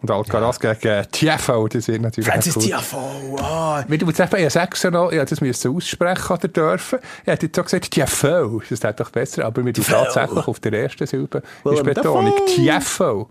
[0.00, 2.62] Und Alcaraz gegen Tiafoe, das ist natürlich Francis cool.
[2.62, 3.82] Tiafoe, ah.
[3.82, 6.98] Du jetzt eben, ich ja noch, ja, das müssen aussprechen oder dürfen.
[7.24, 10.60] Er hat jetzt auch gesagt, Tiafoe, das ist doch besser, aber wir tun tatsächlich auf
[10.60, 12.34] der ersten Silbe, ist Betonung.
[12.46, 13.26] Tiafoe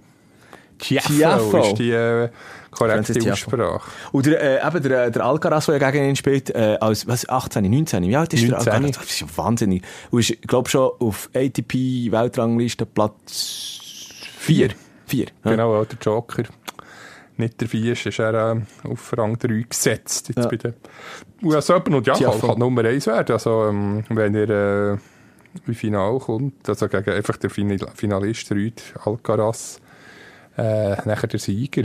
[0.78, 1.68] Tiafoe.
[1.68, 2.30] ist die äh,
[2.78, 3.32] korrekte.
[3.32, 3.90] Aussprache.
[4.12, 7.28] Und der, äh, eben der, der Alcaraz, der ja gegen ihn spielt, äh, als, was,
[7.28, 8.74] 18, 19, wie alt ist der 19.
[8.74, 8.98] Alcaraz?
[8.98, 9.84] Das ist ja wahnsinnig.
[10.12, 13.80] Und ist, glaube schon auf ATP-Weltrangliste Platz
[14.40, 14.70] 4.
[15.06, 15.26] 4.
[15.44, 15.52] Ja.
[15.52, 16.44] Genau, der Joker.
[17.38, 20.30] Nicht der Vier ist er äh, auf Rang 3 gesetzt.
[20.30, 20.48] Jetzt Ja.
[20.48, 20.74] bei den
[21.44, 21.94] US Open.
[21.94, 23.34] Und ja, kann, kann Nummer 1 werden.
[23.34, 24.50] Also, ähm, wenn er
[24.94, 24.98] äh,
[25.68, 29.80] im Finale kommt, also gegen einfach der Final Finalist Rüd Alcaraz,
[30.58, 31.84] äh, nachher der Sieger.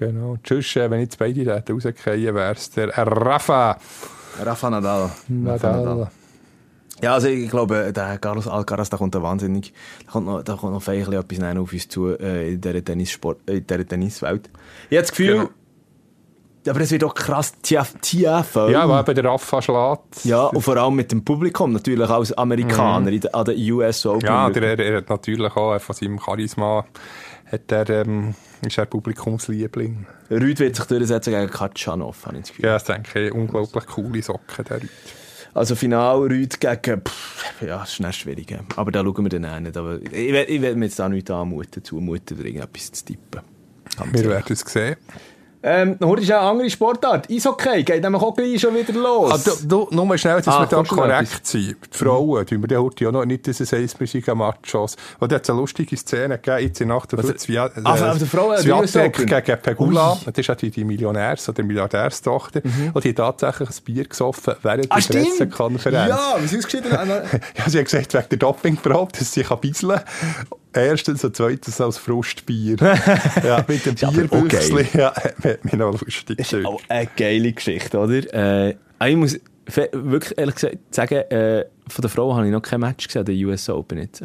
[0.00, 0.38] Genau.
[0.42, 3.76] Tschüss, wenn jetzt beide da rausgehen, wäre es der Rafa
[4.42, 5.10] Rafa Nadal.
[5.44, 6.10] Rafa Nadal.
[7.02, 9.74] Ja, also ich glaube, der Carlos Alcaraz, da kommt wahnsinnig,
[10.06, 13.38] da kommt noch, da kommt noch feierlich etwas auf uns zu, äh, in dieser Tennissport,
[13.46, 14.48] äh, in dieser Tenniswelt.
[14.88, 15.50] Ich habe das Gefühl, Genau.
[16.68, 18.70] aber es wird auch krass Tiafoe.
[18.72, 20.24] Ja, weil eben der Rafa schlägt.
[20.24, 24.06] Ja, und vor allem mit dem Publikum, natürlich als Amerikaner in der- an der US
[24.06, 24.26] Open.
[24.26, 26.86] Ja, der, er, hat natürlich auch von seinem Charisma
[27.52, 28.34] hat er, ähm,
[28.66, 30.06] ist er Publikumsliebling.
[30.30, 32.64] Rüd wird sich durchsetzen gegen Katschanov, habe ich das Gefühl.
[32.66, 34.90] Ja, das denke ich, unglaublich coole Socken, der Rüd.
[35.52, 38.56] Also Final Rüd gegen, pff, ja, das ist nicht schwierig.
[38.76, 39.76] Aber da schauen wir dann auch nicht.
[39.76, 43.40] Aber ich werde ich mir jetzt da nicht anmuten, zumuten, oder irgendetwas zu tippen.
[43.96, 44.30] Ganz Wir ehrlich.
[44.30, 44.96] werden es sehen.
[45.62, 47.30] Ähm, heute ist auch eine andere Sportart.
[47.30, 49.30] Eishockey geht nämlich auch gleich schon wieder los.
[49.32, 51.76] Ah, du, du, nur mal schnell, dass Ah, wir da noch korrekt sind.
[51.92, 54.96] Die Frauen, tun wir heute ja noch nicht, dass es heisst, wir sind am Machos.
[55.18, 57.84] Und da hat es eine lustige Szene gegeben, jetzt in 48 Jahren.
[57.84, 59.26] Ah, von der Frau, die US Swiatek Open.
[59.26, 60.12] gegen Pegula.
[60.12, 60.18] Ui.
[60.24, 62.62] Das ist ja die, die Millionärs- oder Milliardärstochter.
[62.94, 64.90] Und die hat tatsächlich ein Bier gesoffen während Mhm.
[64.90, 65.28] ah, der stimmt!
[65.28, 66.08] Pressekonferenz.
[66.08, 66.90] Ja, wie ist ausgeschieden?
[67.58, 70.00] Ja, sie hat gesagt, wegen der Dopingprobe, dass sie kann bisseln
[70.72, 72.76] Erstens und zweitens als Frustbier.
[73.44, 74.86] ja, mit dem Bierbüchsli.
[74.94, 78.68] Ja, hat mich noch lustig Das ist auch eine geile Geschichte, oder?
[78.68, 78.76] Äh,
[79.08, 79.40] ich muss
[79.92, 83.34] wirklich ehrlich gesagt sagen, äh, von der Frau habe ich noch kein Match gesehen, der
[83.46, 84.24] US Open jetzt.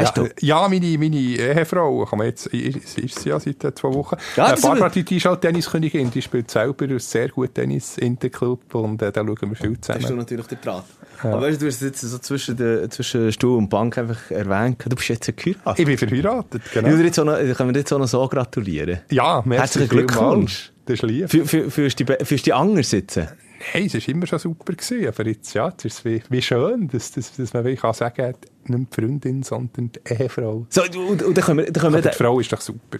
[0.00, 0.28] Hast ja, du?
[0.40, 4.16] Ja, meine, meine Ehefrau, kann man jetzt, ist, ist sie ja seit äh, zwei Wochen.
[4.36, 7.54] Ja, äh, das Barbara, ist- die, die ist halt Tenniskönigin, die spielt selber sehr gut
[7.54, 10.18] Tennis in der Club und äh, da schauen wir viel Hast du zusammen.
[10.18, 10.84] natürlich den Draht.
[11.22, 14.84] Aber weißt du, du hast jetzt so zwischen, der, zwischen Stuhl und Bank einfach erwähnt.
[14.88, 15.78] Du bist jetzt geheiratet.
[15.78, 16.88] Ich bin verheiratet, genau.
[16.88, 19.00] will dir jetzt auch noch, können wir dir jetzt auch noch so gratulieren?
[19.10, 20.72] Ja, Herzlichen Glückwunsch.
[20.88, 21.30] Das ist lieb.
[21.30, 23.28] Für, für, fühlst du dich anders sitzen?
[23.58, 26.40] Hey, es war immer schon super, gewesen, aber jetzt, ja, jetzt ist es wie, wie
[26.40, 30.66] schön, dass, dass, dass man wirklich sagen kann, nicht die Freundin, sondern die Ehefrau.
[30.70, 32.98] So, und, und dann können wir, dann können wir Aber die Frau ist doch super.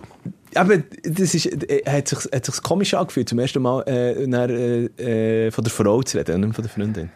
[0.55, 4.49] Aber das ist, äh, hat sich, hat sich komisch angefühlt, zum ersten Mal äh, nach,
[4.49, 7.11] äh, äh, von der Frau zu reden und nicht von der Freundin.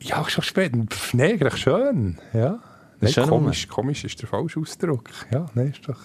[0.00, 0.72] Ja, schon spät.
[1.12, 2.18] Eigentlich schön.
[2.32, 2.60] Ja.
[3.00, 5.10] Nein, schön, komisch, komisch ist der falsche Ausdruck.
[5.30, 6.00] Ja, nein, ist doch...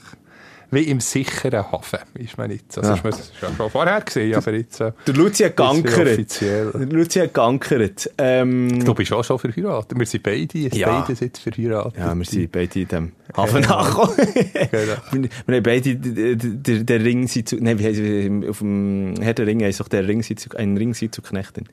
[0.73, 2.65] Wie im sicheren Hafen, ist man nicht.
[2.77, 2.95] Also Ja.
[2.95, 4.79] ist man das ist ja schon vorher gesehen, aber jetzt...
[4.79, 6.07] Äh, Der Luzi hat Jetzt geankert.
[6.07, 6.71] offiziell.
[6.71, 8.09] Der Luzi hat geankert.
[8.17, 9.99] Ähm, du bist auch schon verheiratet.
[9.99, 11.01] Wir sind beide, Ja.
[11.01, 11.97] beide sind verheiratet.
[11.99, 14.17] ja, wir sind beide in dem Hafen nachgekommen.
[14.71, 17.29] wir, wir haben beide den, den, Ring
[17.59, 20.23] nein, wie heisst es, auf dem Herr der Ringe heisst doch der Ring
[20.55, 21.65] ein Ring zu knechten.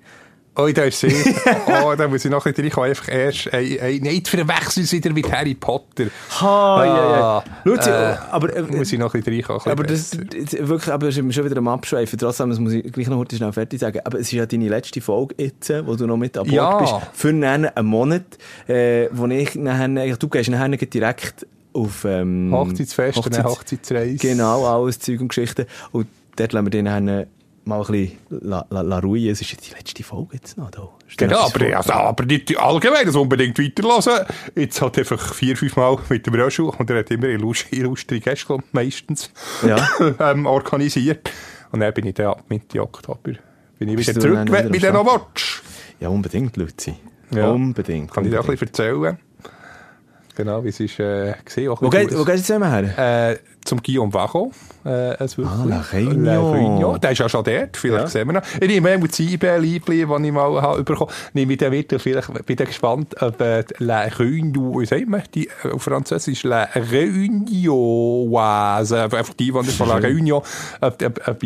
[0.61, 1.09] Oh, da ist sie.
[1.85, 2.91] oh, da muss ich noch ein bisschen reinkommen.
[2.91, 3.55] Einfach erst...
[3.55, 6.07] Ein, ein, nein, verwechseln sie wieder mit Harry Potter.
[6.41, 7.21] Ha, ja, ja.
[7.39, 8.57] Ah, Luzi, äh, aber...
[8.57, 9.63] Äh, muss ich noch ein bisschen reinkommen.
[9.65, 12.19] ein Aber das, das wirklich, aber sind wir schon wieder am Abschweifen.
[12.19, 14.01] Trotzdem, das muss ich gleich noch heute schnell fertig sagen.
[14.03, 16.79] Aber es ist ja deine letzte Folge jetzt, wo du noch mit an Bord Ja.
[16.79, 16.95] bist.
[17.13, 18.25] Für einen, Monat,
[18.67, 24.17] äh, wo ich nachher, du gehst nachher direkt auf, ähm, Hochzeitsfest, eine Hochzeitsreise.
[24.17, 25.67] Genau, alles Zeug und Geschichten.
[25.93, 27.29] Und dort lassen wir den nachher
[27.69, 29.29] mal ein bisschen la, la, la ruhen.
[29.31, 30.89] Es ist die letzte Folge jetzt noch da.
[31.17, 34.13] Genau, aber, also, aber nicht allgemein, das unbedingt weiterlassen.
[34.55, 38.21] Jetzt hat einfach vier, fünf Mal mit dem Röschel und er hat immer illus- illustre
[38.21, 39.31] Gäste, meistens,
[39.67, 39.87] Ja.
[40.33, 41.31] ähm, organisiert.
[41.71, 43.33] Und dann bin ich dann ab Mitte Oktober
[43.79, 45.63] bin ich Bist wieder zurück, du am noch willst.
[46.01, 46.95] Ja, unbedingt, Luzi.
[47.31, 47.51] Ja.
[47.51, 48.13] Unbedingt.
[48.13, 48.73] Kann ich dir auch ein unbedingt.
[48.73, 49.19] bisschen erzählen.
[50.39, 51.75] Genau, wie es ist, äh, gesehen.
[51.81, 53.31] Wo, geht, wo gehst du zusammen her?
[53.33, 54.53] Äh, zum Guillaume Vacho.
[54.85, 55.45] Äh, ein.
[55.45, 56.97] Ah, La Réunion.
[57.01, 57.77] Der ist ja schon dort.
[57.77, 58.07] Vielleicht Ja.
[58.07, 58.43] sehen wir noch.
[58.61, 59.27] Ich nehme einmal das das
[60.23, 61.11] ich mal habe bekommen.
[61.33, 65.25] Nehme ich dann mit vielleicht bin ich gespannt, ob äh, La Réunion, wie sagt man,
[65.35, 70.45] die, äh, auf Französisch La Réunioise, einfach die, die von La Réunion,
[70.81, 71.43] ob, ob, ob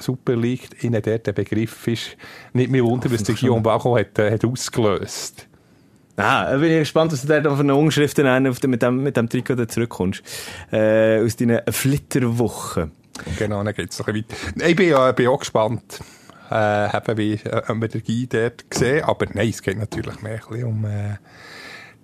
[0.00, 2.16] Super League ihnen dort der Begriff ist.
[2.54, 5.46] Nicht mehr wundern, was der Guillaume Vacho hat, äh, hat ausgelöst.
[6.16, 9.02] Ah, bin ich gespannt, was du da auf eine Umschrift dann auf dem, mit, dem,
[9.02, 10.22] mit dem Trikot zurückkommst.
[10.72, 12.92] Äh, aus deinen Flitterwochen.
[13.38, 14.62] Genau, dann geht's noch ein bisschen.
[14.66, 16.00] Ich bin, ja, bin auch gespannt,
[16.50, 19.04] äh, eben wie äh, ob wir den Guy dort sehen.
[19.04, 21.16] Aber nein, es geht natürlich mehr ein bisschen um, äh,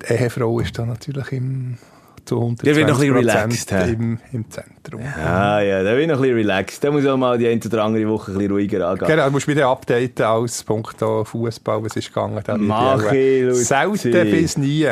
[0.02, 1.78] die Ehefrau ist da natürlich im
[2.24, 5.00] zu 120 Der wird noch ein bisschen relaxed, im, im Zentrum.
[5.16, 6.84] Ah ja, da bin ich noch ein bisschen relaxed.
[6.84, 9.08] Da muss auch mal die eine oder andere Woche ein bisschen ruhiger angehen.
[9.08, 12.42] Genau, du musst wieder updaten als Punkt Fußball, was ist gegangen.
[12.58, 14.88] Mach ich, Selten bis nie.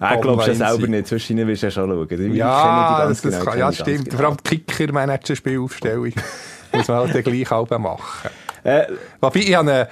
[0.00, 2.30] Ah, du ja online selber nicht, sonst rein willst du ja schon schauen.
[2.30, 4.04] Ich Ja, das, das genau, kann, ich ja stimmt.
[4.06, 4.16] genau.
[4.16, 6.12] Vor allem die Kicker-Manager-Spielaufstellung
[6.72, 8.30] muss man halt gleich halb machen.
[8.64, 8.86] Äh,
[9.20, 9.88] Wobei, ich habe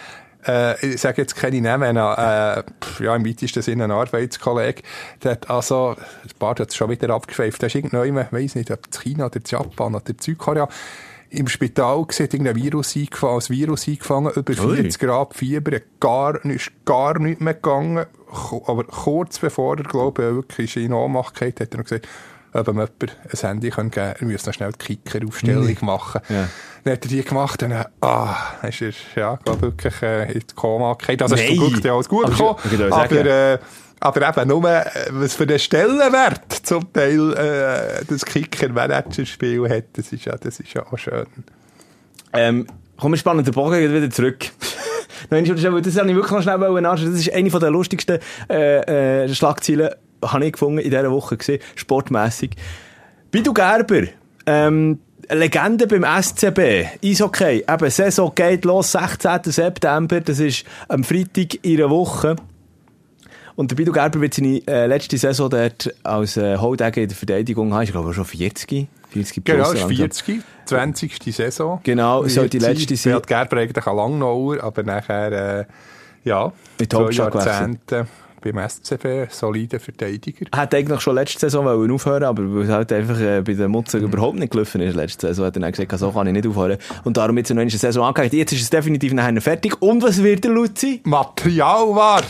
[0.46, 4.82] äh, ich sage jetzt keine Namen, äh, ja, im weitesten Sinne einen Arbeitskollege,
[5.22, 8.70] der hat also, ein paar hat es schon wieder abgeschweift, der ist irgendjemand, weiss nicht,
[8.70, 10.68] ob in China oder Japan oder Südkorea,
[11.30, 14.76] im Spital gesehen, irgendein Virus eingefangen, als Virus eingefangen, über Ui.
[14.76, 18.04] 40 Grad Fieber, gar, ist gar nicht mehr gegangen,
[18.66, 22.06] aber kurz bevor er, glaube ich, wirklich in Ohnmacht hat, hat er noch gesagt,
[22.52, 26.20] ob ihm jemand ein Handy geben kann, er müsse noch schnell die Kicker-Aufstellung machen.
[26.28, 26.48] Ja.
[26.84, 28.36] Dann hat er die gemacht und dann, ah,
[28.68, 31.20] ist er, ja, glaub wirklich äh, ins Koma gefallen.
[31.20, 31.70] Also, es ist Nein.
[31.70, 32.92] Glück ja alles gut gekommen.
[32.92, 33.58] Aber, äh,
[34.00, 40.12] aber eben nur, äh, was für den Stellenwert zum Teil äh, das Kicker-Manager-Spiel hat, das
[40.12, 41.26] ist ja, das ist ja auch schön.
[42.32, 44.46] Ähm, komm, wir spannen den Bogen wieder zurück.
[45.30, 47.12] Nein, das habe ich wirklich noch schnell anschauen.
[47.12, 48.18] Das ist eine der lustigsten
[48.50, 49.90] äh, äh, Schlagzeilen,
[50.22, 52.56] habe ich gefunden in dieser Woche gesehen, sportmässig.
[53.30, 54.02] Bidu Gerber,
[54.46, 54.98] ähm,
[55.30, 59.40] Legende beim SCB, Eishockey, eben Saison geht los, 16.
[59.44, 62.36] September, das ist am Freitag in einer Woche.
[63.54, 67.16] Und der Bidu Gerber wird seine äh, letzte Saison dort als äh, Holdegger in der
[67.16, 67.82] Verteidigung haben.
[67.82, 68.88] Ich glaube, schon 40.
[69.10, 69.96] 40 plus Genau, ist langsam.
[69.96, 71.34] 40, 20.
[71.34, 71.80] Saison.
[71.82, 73.12] Genau, soll die letzte sein.
[73.12, 75.64] Beat Gerber eigentlich ein Langnauer, aber nachher, äh,
[76.24, 77.56] ja, die zwei Hauptstadt gewechselt.
[77.56, 78.06] Jahrzehnte
[78.42, 80.46] beim SCB, solider Verteidiger.
[80.54, 83.70] hat eigentlich schon letzte Saison wollen aufhören, aber weil es halt einfach äh, bei den
[83.70, 86.46] Mutzen überhaupt nicht gelaufen ist letzte Saison, hat er dann gesagt, so kann ich nicht
[86.46, 86.78] aufhören.
[87.04, 88.32] Und darum jetzt noch eine Saison angehängt.
[88.32, 89.80] Jetzt ist es definitiv nachher fertig.
[89.80, 91.00] Und was wird der Luzi?
[91.04, 92.26] Materialwart.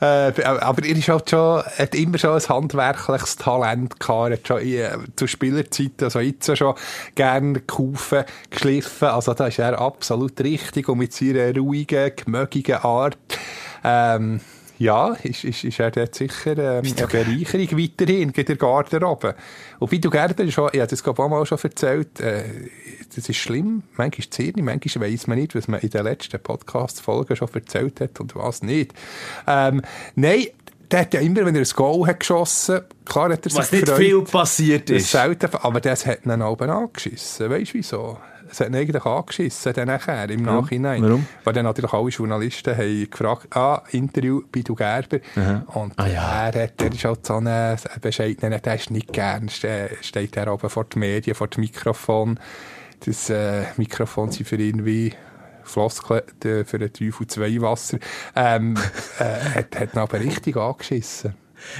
[0.00, 4.30] Äh, aber er ist halt schon, hat immer schon ein handwerkliches Talent gehabt.
[4.30, 6.74] Er hat schon äh, zu Spielerzeiten, also jetzt schon
[7.14, 8.14] gerne gekauft,
[8.50, 9.08] geschliffen.
[9.08, 13.16] Also da ist er absolut richtig und mit seiner ruhigen, gemögigen Art.
[13.82, 14.40] Ähm,
[14.78, 19.34] ja, ist, ist, ist er sicher ähm, eine Bereicherung weiterhin in der Garderobe.
[19.78, 22.44] Und wie du Gerber schon, ich habe das glaube ich auch mal schon erzählt, äh,
[23.14, 23.82] das ist schlimm.
[23.96, 27.48] Manchmal ist es nicht, manchmal weiss man nicht, was man in den letzten Podcast-Folgen schon
[27.54, 28.92] erzählt hat und was nicht.
[29.46, 29.82] Ähm,
[30.16, 30.46] nein,
[30.90, 33.72] der hat ja immer, wenn er ein Goal hat geschossen, klar hat er sich Was
[33.72, 34.00] nicht gefreut.
[34.00, 37.50] viel passiert ist selten, aber das hat ihn oben angeschissen.
[37.50, 38.18] Weißt du wieso?
[38.54, 41.02] Es hat ihn eigentlich angeschissen, dann nachher, im Nachhinein.
[41.02, 41.26] Warum?
[41.42, 45.18] Weil dann natürlich alle Journalisten haben gefragt, ah, Interview bei du Gerber.
[45.74, 46.48] Und Ah, ja.
[46.50, 50.52] er, hat, er ist halt so ein bescheidener, der ist nicht gern, ste- steht er
[50.52, 52.38] oben vor den Medien, vor dem Mikrofon.
[53.04, 55.12] Das äh, Mikrofon sind für ihn wie
[55.64, 57.98] Floskeln äh, für den Teufel zwei Wasser.
[58.36, 58.76] Ähm,
[59.18, 59.24] äh,
[59.58, 61.34] hat, hat ihn aber richtig angeschissen.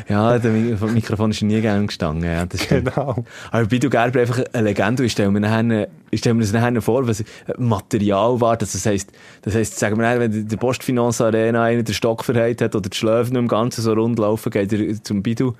[0.08, 2.24] Ja, Mi- Mikrofon ist nie gern gestanden.
[2.30, 2.66] Ja, das.
[2.68, 3.24] Genau.
[3.50, 5.04] Aber Bidu Gerber einfach eine Legende.
[5.04, 7.22] Ich stelle mir nachher, ich stelle mir das nachher vor, was
[7.58, 8.56] Material war.
[8.56, 9.10] Das heisst,
[9.42, 12.96] das heisst, sagen wir wenn der Postfinance Arena einer den Stock verheilt hat oder die
[12.96, 15.54] Schläfe nicht im Ganzen so rund laufen, geht er zum Bidu.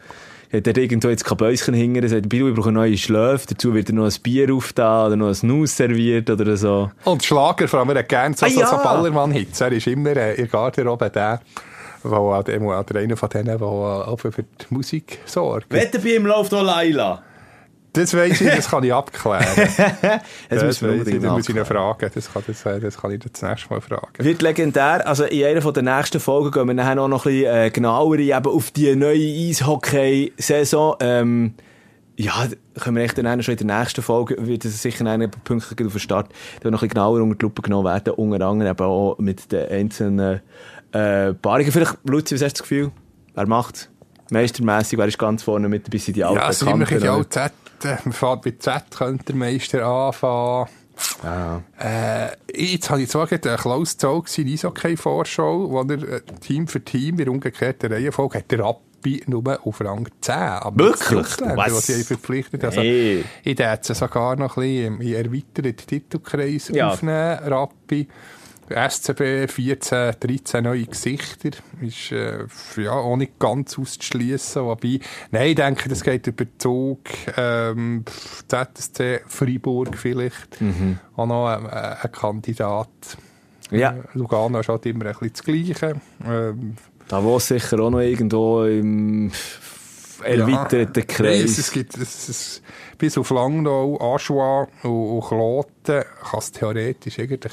[0.53, 3.88] Hat er irgendwo jetzt kein Bäuschen hingern, sagt, Bidu, ich brauche neue Schläfe, dazu wird
[3.88, 6.92] er noch ein Bier aufgetan oder noch ein Nuss serviert oder so.
[7.05, 8.66] Und Schlager, vor allem, er hat gerne so, Ah, so, ja.
[8.68, 9.61] so Ballermann-Hits.
[9.61, 11.40] Er ist immer äh, in der Garderobe der,
[12.04, 15.72] wo, auch- der, oder einer von denen, der auch für die Musik sorgt.
[15.72, 17.22] Wetter bei ihm läuft auch Laila.
[17.96, 19.46] Das weiss ich, das kann ich abklären.
[19.56, 19.76] Das,
[20.48, 21.64] das weiss ich, muss ich nachklären.
[21.64, 22.10] fragen.
[22.12, 24.12] Das kann, das, das kann ich das nächste Mal fragen.
[24.18, 25.06] Wird legendär.
[25.06, 28.18] Also in einer der nächsten Folgen gehen wir nachher auch noch ein bisschen äh, genauer
[28.18, 29.16] eben auf die neue
[29.94, 30.96] Eishockey-Saison.
[31.00, 31.54] Ähm,
[32.16, 32.32] ja,
[32.80, 35.76] können wir echt dann schon in der nächsten Folge, wird es sicher einen Punkt auf
[35.76, 38.84] den Start, da noch ein bisschen genauer unter die Lupe genommen werden, unter anderem eben
[38.84, 40.40] auch mit den einzelnen
[40.94, 41.72] äh, Paarungen.
[41.72, 42.92] Vielleicht, Luzi, was hast du das Gefühl?
[43.35, 43.88] Wer macht's?
[44.30, 45.98] Meistermässig, wer ist ganz vorne mit dabei?
[45.98, 47.12] Sind die alten Ja, sind immer oder?
[47.12, 47.52] alten Z.
[47.85, 50.68] äh, Man fährt bei Z, könnte der Meister anfangen.
[51.24, 51.61] Ah.
[51.78, 56.68] Äh, jetzt habe ich zwar gerade einen Klaus Zoll in Eishockey-Vorschau, wo er äh, Team
[56.68, 60.35] für Team in umgekehrter Reihenfolge hat der Rappi nur auf Rang 10.
[60.35, 61.26] Aber Wirklich?
[61.57, 61.87] Was?
[61.88, 63.24] sie verpflichtet Also, Hey.
[63.42, 66.88] Ich hätte sogar noch ein bisschen im erweiterten Titelkreis Ja.
[66.90, 68.07] aufnehmen, Rappi.
[68.68, 71.50] SCB 14, 13 neue Gesichter
[71.81, 72.46] ist äh,
[72.77, 74.62] ja auch nicht ganz auszuschließen.
[74.64, 75.00] Wobei,
[75.31, 77.00] nein, ich denke, das geht über Zug,
[77.37, 78.05] ähm,
[78.48, 80.59] ZSC, Freiburg vielleicht.
[81.16, 82.88] Auch noch ein, äh, ein Kandidat.
[83.70, 83.92] Ja.
[83.92, 86.00] Äh, Lugano ist halt immer ein bisschen das Gleiche.
[86.27, 86.77] Ähm,
[87.09, 89.31] Da wo sicher auch noch irgendwo im
[90.22, 91.50] erweiterten Ja, Kreis.
[91.50, 92.62] Es, es gibt, es, es,
[92.96, 97.53] bis auf Langnau, Aschua und, und Kloten kann es theoretisch eigentlich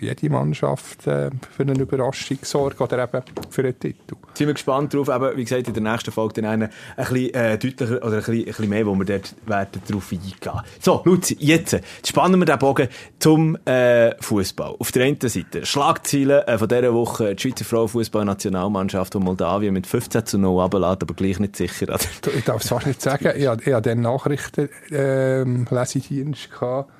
[0.00, 4.16] jede Mannschaft äh, für eine Überraschung sorgen oder eben für einen Titel.
[4.34, 7.34] Sind wir gespannt drauf, eben, wie gesagt, in der nächsten Folge dann einen, ein bisschen
[7.34, 10.60] äh, deutlicher oder ein bisschen, ein bisschen mehr, wo wir dort werden drauf eingehen.
[10.80, 14.76] So, Luzi, jetzt, jetzt spannen wir den Bogen zum äh, Fußball.
[14.78, 19.86] Auf der einen Seite Schlagziele äh, von dieser Woche, die Schweizer Frauenfußball-Nationalmannschaft, die Moldawien mit
[19.86, 21.86] 15 zu 0 runterlässt, aber gleich nicht sicher.
[22.22, 26.90] Du, ich darf es fast nicht sagen, ich, ich hatte den Nachrichten ähm, Lesedienst gehabt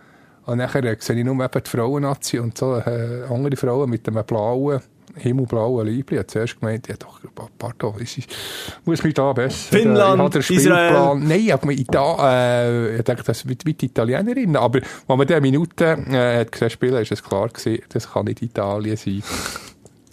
[0.47, 4.09] und nachher äh, sehe ich nur eben die Frauennazi und so äh, andere Frauen mit
[4.09, 4.81] einem blauen
[5.17, 6.19] himmelblauen Liebling.
[6.19, 7.21] Ich habe zuerst gemeint, ja doch,
[7.59, 8.27] pardon, ich
[8.85, 9.77] muss mich da besser...
[9.77, 11.17] Finnland, ich Israel...
[11.17, 14.57] Nein, aber ich, da, äh, ich denke, das ist wie die Italienerin.
[14.57, 18.27] Aber als man diese Minute äh, hat gesehen spielen, ist es klar gewesen, das kann
[18.27, 19.23] nicht Italien sein.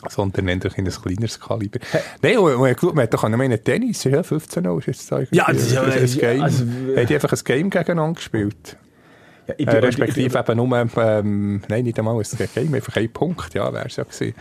[0.10, 1.80] sondern eher ein kleineres Kaliber.
[2.22, 5.20] Nein, und, und, gut, man hat doch einen Tennis, ja, 15 Uhr ist jetzt da
[5.32, 6.44] ja, das ist ja, ein Game.
[6.44, 6.66] Also,
[6.96, 8.78] hat die einfach ein Game gegeneinander gespielt?
[9.48, 12.96] Ja, ich, äh, respektive ich, ich, eben nur, ähm, nein, nicht einmal ein Game, einfach
[12.96, 14.34] ein Punkt, ja, wäre es ja gewesen.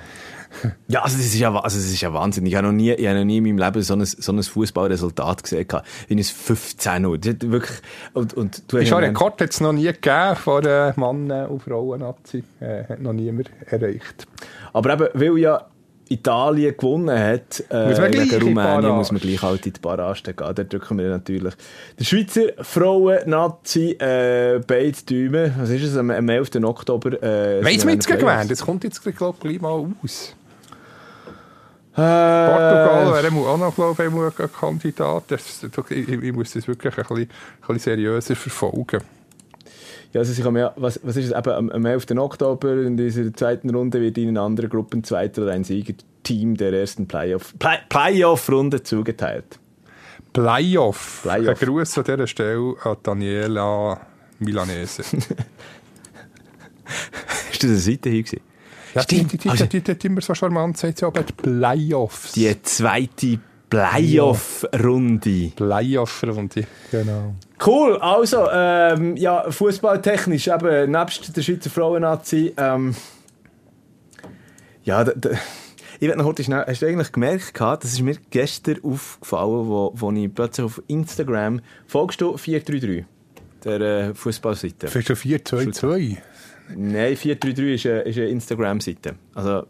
[0.87, 2.45] Ja, also das ist ja, also das ist ja Wahnsinn.
[2.47, 4.43] Ich habe noch nie, ich habe noch nie in meinem Leben so ein, so ein
[4.43, 5.67] Fußballresultat gesehen,
[6.09, 7.79] wie ein 15 0 wirklich,
[8.13, 11.63] und, und du hast ja Rekord hat es noch nie gegeben von den Mann- und
[11.63, 12.45] Frauen-Nazi.
[12.61, 14.27] Äh, hat noch niemand erreicht.
[14.73, 15.67] Aber eben, weil ja
[16.13, 20.35] Italien gewonnen hat, äh, gegen Rumänien, muss man gleich halt in die Barrage gehen.
[20.37, 21.55] Da drücken wir natürlich.
[21.99, 26.57] Der Schweizer Frauen-Nazi, äh, beide Däume, was ist es, am, am 11.
[26.65, 27.23] Oktober.
[27.23, 28.51] Äh, Weiss man jetzt gewählt?
[28.51, 30.35] Das kommt jetzt, glaube ich, gleich mal aus.
[31.95, 35.25] Äh, Portugal wäre auch noch, glaube ich, ein Kandidat.
[35.29, 37.29] Das, ich, ich, muss das wirklich ein bisschen, ein
[37.61, 39.03] bisschen seriöser verfolgen.
[40.13, 42.11] Ja, also ich habe was, was ist es, eben am, am 11.
[42.19, 47.09] Oktober in dieser zweiten Runde wird ihnen andere Gruppen zweiter oder ein Siegerteam der ersten
[47.09, 49.59] Playoff, Play, Playoff-Runde zugeteilt.
[50.33, 51.21] Playoff.
[51.23, 51.61] Playoff.
[51.63, 54.01] Ein Gruß an dieser Stelle an Daniela
[54.39, 55.03] Milanese.
[57.53, 58.43] ist das eine Seite hier gewesen?
[58.95, 59.33] Ja, Stimmt.
[59.33, 62.33] Die, die, also, die, die, die immer so charmant sagt, sie aber die Playoffs.
[62.33, 63.39] Die zweite
[63.71, 65.53] Playoff-Runde.
[65.57, 67.35] Playoff-Runde, genau.
[67.65, 72.95] Cool, also, ähm, ja, fußballtechnisch, eben, nebst der Schweizer Frauen-Nazi, ähm,
[74.85, 75.05] ja,
[76.01, 79.93] ich werde noch heute schnell, hast du eigentlich gemerkt, das ist mir gestern aufgefallen, wo,
[79.95, 83.05] wo ich plötzlich auf Instagram, folgst du 433,
[83.65, 84.89] der äh, Fußballseite?
[84.89, 86.19] Findest du 422?
[86.77, 89.15] Nein, 433 ist eine, ist eine Instagram-Seite.
[89.35, 89.67] Also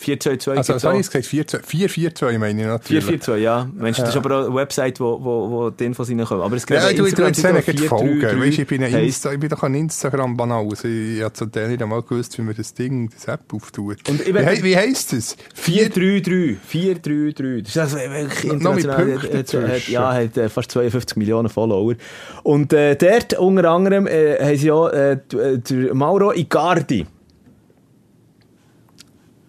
[0.00, 0.58] 422.
[0.58, 1.26] Also, was habe ich gesagt?
[1.26, 3.04] 442 meine ich natürlich.
[3.04, 3.68] 442, ja.
[3.74, 6.42] Mensch, das ist aber auch eine Website, wo, wo, wo die Infos reinkommen.
[6.42, 8.40] Aber es gibt ja, du, du jetzt nicht folgen.
[8.40, 10.64] Weißt, ich, bin Insta, ich bin doch ein Instagram-Banal.
[10.70, 13.98] Also ich habe zu denen nicht einmal gewusst, wie man das Ding, das App auftut.
[14.06, 15.36] Wie, he wie heisst es?
[15.54, 16.56] 433.
[16.66, 17.62] 433.
[17.62, 19.22] Das ist also wirklich international.
[19.22, 21.94] Hat, hat, ja, hat äh, fast 52 Millionen Follower.
[22.42, 27.06] Und äh, dort unter anderem äh, haben sie ja äh, der Mauro Icardi.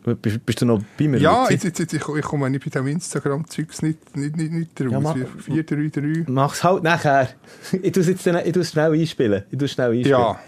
[0.04, 1.20] Bist, bist, du noch bei mir?
[1.20, 4.82] Ja, jetzt, jetzt, jetzt, ich, ich komme nicht bei dem Instagram-Zeugs nicht, nicht, nicht, nicht
[4.82, 5.16] raus.
[5.16, 6.28] Ja, 433.
[6.28, 7.30] Mach's halt nachher.
[7.72, 9.44] Ich tue es jetzt ich tue schnell einspielen.
[9.52, 10.20] Ich tue schnell einspielen.
[10.20, 10.40] Ja.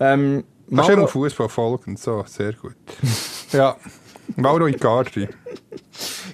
[0.00, 0.44] Ähm.
[0.74, 1.96] Hast du Fußball folgen?
[1.96, 2.74] So, sehr gut.
[3.52, 3.76] ja.
[4.36, 5.28] Mauro Icardi.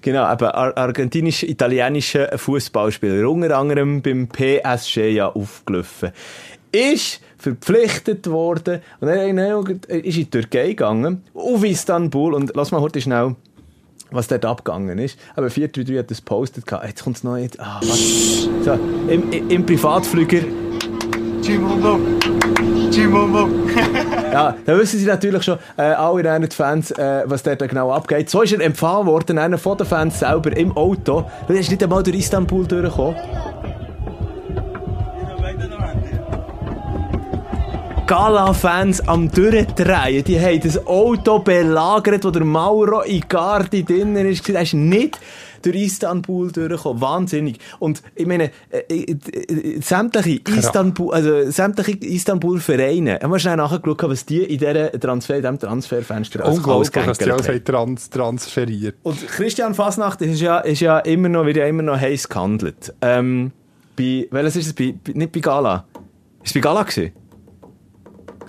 [0.01, 3.29] Genau, eben argentinisch-italienischer Fußballspieler.
[3.29, 6.13] Unter anderem beim PSG ja aufgelaufen.
[6.73, 8.81] Ist verpflichtet worden.
[9.01, 12.35] Und er ist in die Türkei gegangen, auf Istanbul.
[12.35, 13.35] Und lass mal heute schnell,
[14.11, 15.19] was dort abgegangen ist.
[15.35, 16.65] Aber 433 hat das postet.
[16.87, 17.59] Jetzt kommt es noch nicht.
[17.59, 18.49] Ah, was?
[18.65, 18.79] So,
[19.09, 20.43] im, im Privatflüger.
[24.33, 28.31] Ja, da wissen sie natürlich schon, äh, alle in Fans, äh, was dort genau abgeht.
[28.31, 31.25] So ist er empfangen worden, einer von den Fans selber im Auto.
[31.49, 33.17] Er ist nicht einmal durch Istanbul durchgekommen.
[38.11, 40.25] Gala-Fans am Durchdrehen.
[40.25, 44.49] Die haben das Auto belagert, wo der Mauro Icardi drinnen ist.
[44.49, 45.21] Er ist nicht
[45.63, 47.01] durch Istanbul durchgekommen.
[47.01, 47.61] Wahnsinnig.
[47.79, 54.03] Und ich meine, äh, äh, äh sämtliche Istanbul, also sämtliche Istanbul-Vereine, haben wir schnell nachgeschaut,
[54.03, 58.97] was die in dieser Transfer, in diesem Transferfenster als Unglaublich, dass die alles trans transferiert.
[59.05, 62.93] Und Christian Fasnacht ist ja, ist ja immer noch, wird ja immer noch heiß gehandelt.
[63.03, 63.53] Ähm,
[63.95, 64.73] bei, welches ist es?
[64.73, 65.85] Bei, nicht bei Gala.
[66.43, 67.20] Ist es bei Gala gewesen?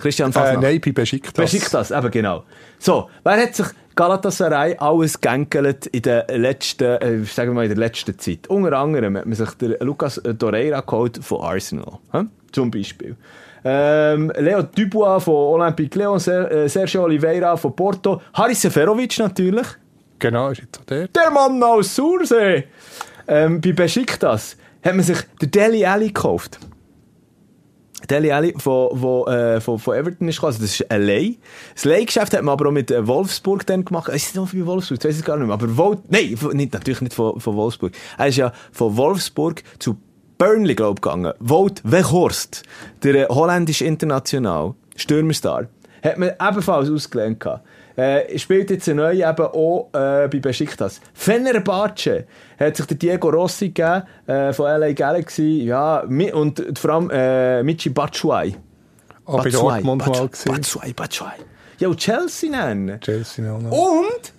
[0.02, 0.64] Christian Fasnacht?
[0.64, 1.32] Äh, nein, bei Besiktas.
[1.32, 2.42] Besiktas, eben genau.
[2.78, 7.70] So, wer hat sich Galatasaray alles gegängelt in der letzten, äh, sagen wir mal in
[7.70, 8.48] der letzten Zeit?
[8.48, 12.30] Unter anderem hat man sich der Lucas Torreira geholt von Arsenal, hm?
[12.50, 13.16] zum Beispiel.
[13.64, 19.68] Ähm, Leo Dubois von Olympique Lyon, äh, Sergio Oliveira von Porto, Haris Seferovic natürlich.
[20.18, 21.06] Genau, ist jetzt der.
[21.06, 22.64] Der Mann aus Sursee.
[23.28, 26.58] Ähm, bei Besiktas hat man sich der Deli Alli gekauft.
[28.08, 30.52] Deli Alli von, wo, äh, von, von Everton ist gekommen.
[30.52, 31.36] Also das ist ein Leih.
[31.74, 34.08] Das Leihgeschäft hat man aber auch mit äh, Wolfsburg dann gemacht.
[34.08, 34.98] Ist es noch bei Wolfsburg?
[34.98, 35.54] Ich weiß es gar nicht mehr.
[35.54, 37.92] Aber Vol nein, nicht, natürlich nicht von, von Wolfsburg.
[38.18, 39.96] Er ist ja von Wolfsburg zu
[40.38, 41.32] Burnley, glaube ich, gegangen.
[41.38, 42.62] Wout Weghorst,
[43.02, 45.68] der äh, holländische International, Stürmerstar,
[46.02, 47.64] hat man ebenfalls ausgelernt gehabt.
[47.96, 51.00] Äh, spielt jetzt neu eben auch äh, bei Besiktas.
[51.12, 52.24] Fenerbahce
[52.58, 56.00] hat sich der Diego Rossi gegeben, äh, von LA Galaxy, ja,
[56.32, 58.56] und vor allem äh, Michi Batshuayi.
[59.24, 60.52] Auch bei Dortmund mal gesehen.
[60.54, 61.32] Batshuayi, Batshuayi.
[61.78, 63.00] Ja, und Chelsea nennen.
[63.00, 63.70] Chelsea noch.
[63.70, 64.32] Und?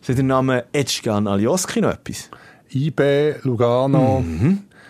[0.00, 2.30] Sagt der Name Edschkan Alioski noch etwas?
[2.72, 4.20] IB, Lugano,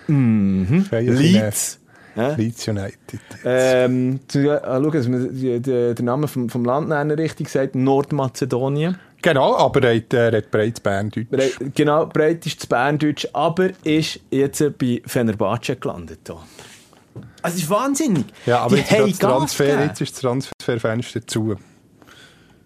[0.07, 0.85] Mhm.
[0.89, 1.79] Feyenoord, Leeds.
[2.17, 2.35] Ja?
[2.35, 3.21] Leeds United.
[3.45, 7.49] Ähm, zu, äh, schau, dass man die, die, den Namen vom, vom Land nennen richtig
[7.49, 8.99] sagt, Nordmazedonien.
[9.23, 11.29] Genau, aber er hat, er hat bereits Berndeutsch.
[11.31, 16.21] Bre genau, breit ist das Berndeutsch, aber ist jetzt bei Fenerbahce gelandet.
[16.25, 16.35] Da.
[16.35, 18.27] Also, das ist wahnsinnig.
[18.45, 21.57] Ja, aber Die jetzt, das Transfer, jetzt ist das Transferfenster zu.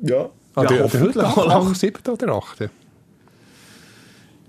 [0.00, 0.30] Ja.
[0.56, 1.36] Ah, ja, hoffentlich lang.
[1.36, 2.70] 8, 7 oder 8?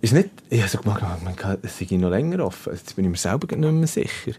[0.02, 2.74] Ist nicht, ich habe so kann, es sei noch länger offen.
[2.74, 4.32] Jetzt bin ich mir selber nicht mehr sicher.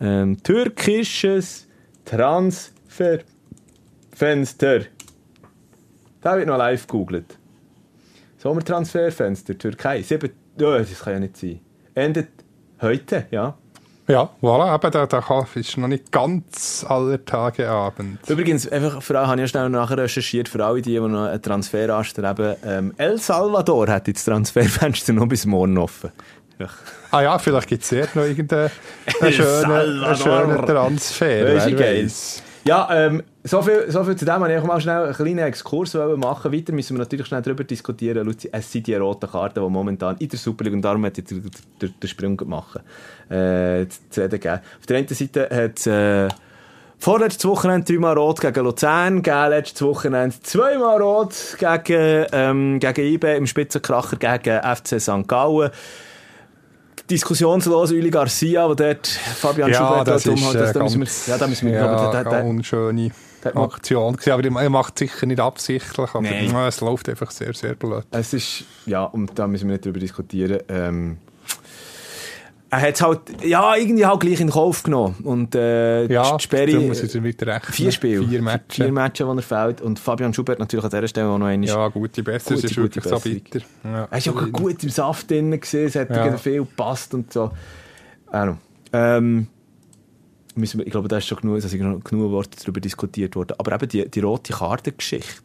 [0.00, 1.66] Ähm, türkisches
[2.04, 4.80] Transferfenster.
[6.20, 7.38] Da wird noch live gegoogelt.
[8.38, 10.02] Sommertransferfenster, Türkei.
[10.02, 10.30] Sieben,
[10.60, 11.60] oh, das kann ja nicht sein.
[11.94, 12.28] Endet
[12.80, 13.56] heute, ja.
[14.08, 18.20] Ja, voilà, eben, da, da kann- ist noch nicht ganz aller Tage Abend.
[18.28, 21.24] Übrigens, einfach für alle, habe ich ja schnell nachher recherchiert, für alle die, die noch
[21.26, 22.54] einen Transfer anstreben.
[22.64, 26.12] Ähm, El Salvador hat jetzt das Transferfenster noch bis morgen offen.
[26.58, 26.68] Ja.
[27.12, 28.70] Ah ja, vielleicht gibt es dort noch irgendeinen
[29.20, 31.44] einen schönen, schönen Transfer.
[31.44, 32.04] Du, wer geil.
[32.04, 32.42] weiss.
[32.66, 34.44] Ja, ähm, so, viel, so viel zu dem.
[34.44, 36.52] Ich auch mal schnell einen kleinen Exkurs machen.
[36.52, 38.26] Weiter müssen wir natürlich schnell darüber diskutieren.
[38.26, 41.32] Luzi, es sind die roten Karten, die momentan in der Superliga, und darum hat jetzt
[41.80, 42.80] der, der Sprung gemacht,
[43.28, 44.60] äh, zu reden gegeben.
[44.80, 46.28] Auf der einen Seite hat es äh,
[46.98, 53.46] vorletztes Wochenende dreimal rot gegen Luzern, letztes Wochenende zweimal rot gegen, ähm, gegen IB im
[53.46, 55.28] Spitzenkracher gegen FC St.
[55.28, 55.70] Gallen.
[57.08, 61.00] Diskussionslos Uli Garcia, wo dort Fabian Ja, Schubert das ist umhaut, das- äh, da müssen
[61.00, 63.10] ganz, wir, ja, da müssen wir, ja, aber da, da, da, eine unschöne
[63.44, 64.16] hat Aktion.
[64.30, 66.54] Aber er macht es sicher nicht absichtlich, aber Nein.
[66.66, 68.04] es läuft einfach sehr, sehr blöd.
[68.10, 70.58] Es ist, ja, und da müssen wir nicht drüber diskutieren.
[70.68, 71.18] Ähm,
[72.76, 75.16] er hat es halt, ja, irgendwie halt gleich in Kauf genommen.
[75.24, 77.72] Und, äh, Ja, die Sperre, muss jetzt wieder rechnen.
[77.72, 78.26] vier Spiele.
[78.26, 78.74] Vier Matches.
[78.76, 79.80] Vier Matches, wo er fällt.
[79.80, 81.68] Und Fabian Schubert natürlich an dieser Stelle auch noch einmal.
[81.68, 83.40] Ja, gute Besserung, Gute, es ist gute wirklich so Besserung.
[83.40, 83.60] bitter.
[83.84, 84.08] Ja.
[84.10, 86.36] Er ist auch gut im Saft drin gesehen, es hat Ja.
[86.36, 87.50] viel gepasst und so.
[88.28, 88.56] Also,
[88.92, 89.46] ähm,
[90.54, 93.54] müssen wir, ich glaube, da ist schon genug, also genug, Worte darüber diskutiert worden.
[93.58, 95.42] Aber eben die, die rote Kartengeschichte.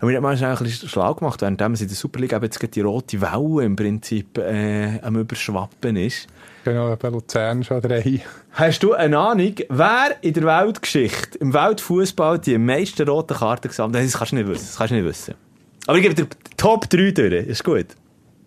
[0.00, 2.80] Und wir haben mal ein bisschen schlau gemacht, während in der Superliga eben jetzt die
[2.80, 6.26] rote Welle im Prinzip äh, am Überschwappen ist.
[6.64, 8.20] Genau, bei Luzern schon drei.
[8.52, 13.96] Hast du eine Ahnung, wer in der Weltgeschichte, im Weltfußball die meisten roten Karten gesammelt
[13.98, 14.04] hat?
[14.06, 14.66] Das kannst du nicht wissen.
[14.66, 15.34] Das kannst du nicht wissen.
[15.86, 16.26] Aber ich gebe dir
[16.58, 17.46] Top 3 durch.
[17.46, 17.86] Ist gut.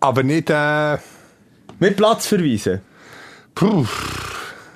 [0.00, 0.96] Aber nicht, äh,
[1.80, 2.80] Mit Platz verweisen.
[3.54, 3.84] puh,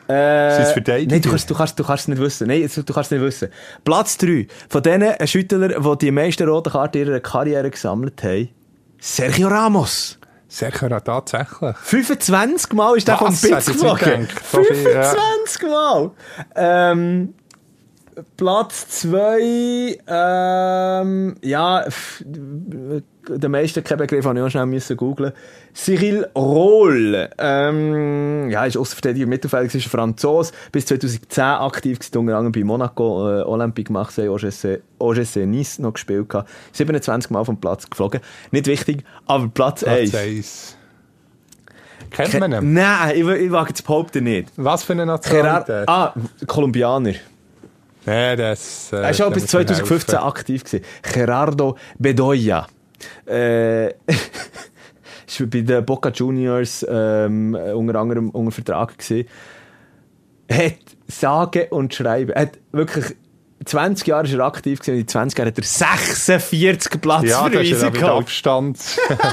[0.09, 1.13] Äh, Sind Verteidiger?
[1.13, 2.49] Nein, du kannst, du, kannst, du kannst es nicht wissen.
[2.49, 3.49] Nein, du kannst es nicht wissen.
[3.85, 4.49] Platz 3.
[4.69, 8.49] Von denen Schüttler, die die meisten roten Karten in ihrer Karriere gesammelt haben,
[8.99, 10.19] Sergio Ramos.
[10.49, 11.77] Sicher tatsächlich.
[11.77, 13.41] 25 Mal ist der vom Was?
[13.41, 14.29] Pitz Hätte ich nicht geflogen.
[14.29, 14.47] gedacht.
[14.51, 15.03] So viel, ja.
[15.03, 16.11] 25 Mal.
[16.57, 17.35] Ähm,
[18.37, 21.85] Platz 2, ähm, ja,
[23.29, 25.33] der meiste kein Begriff, habe ich auch schnell müssen googlen.
[25.75, 32.19] Cyril Rohl, ähm, ja, ist Außenverteidiger im Mittelfeld, ist ein Franzose, bis 2010 aktiv gewesen,
[32.19, 36.49] unter anderem bei Monaco, äh, Olympique Marseille, OGC, OGC Nice noch gespielt gehabt.
[36.73, 38.21] 27 Mal vom Platz geflogen.
[38.51, 40.15] Nicht wichtig, aber Platz Platz 1.
[40.15, 40.77] 1.
[42.11, 42.73] Kennt man ihn?
[42.73, 44.51] Nein, ich, ich wage jetzt behaupten nicht.
[44.57, 45.89] Was für eine Gerard, Nationalität?
[45.89, 46.15] ah,
[46.47, 47.15] Kolumbianer.
[48.07, 48.93] Nee, das...
[48.93, 50.29] Äh, Er war schon da bis muss man 2015 helfen.
[50.29, 50.65] aktiv.
[50.65, 50.85] Gewesen.
[51.03, 52.67] Gerardo Bedoya.
[53.27, 53.89] Äh,
[55.27, 59.29] ist bei den Boca Juniors ähm, unter anderem unter Vertrag gewesen.
[60.51, 60.75] Hat
[61.07, 62.35] sage und schreiben.
[62.35, 63.17] Hat wirklich
[63.65, 64.95] 20 Jahre ist er aktiv gewesen.
[64.95, 68.03] und In 20 Jahren hat er 46 Platz Ja, gehabt.
[68.03, 68.79] Abstand.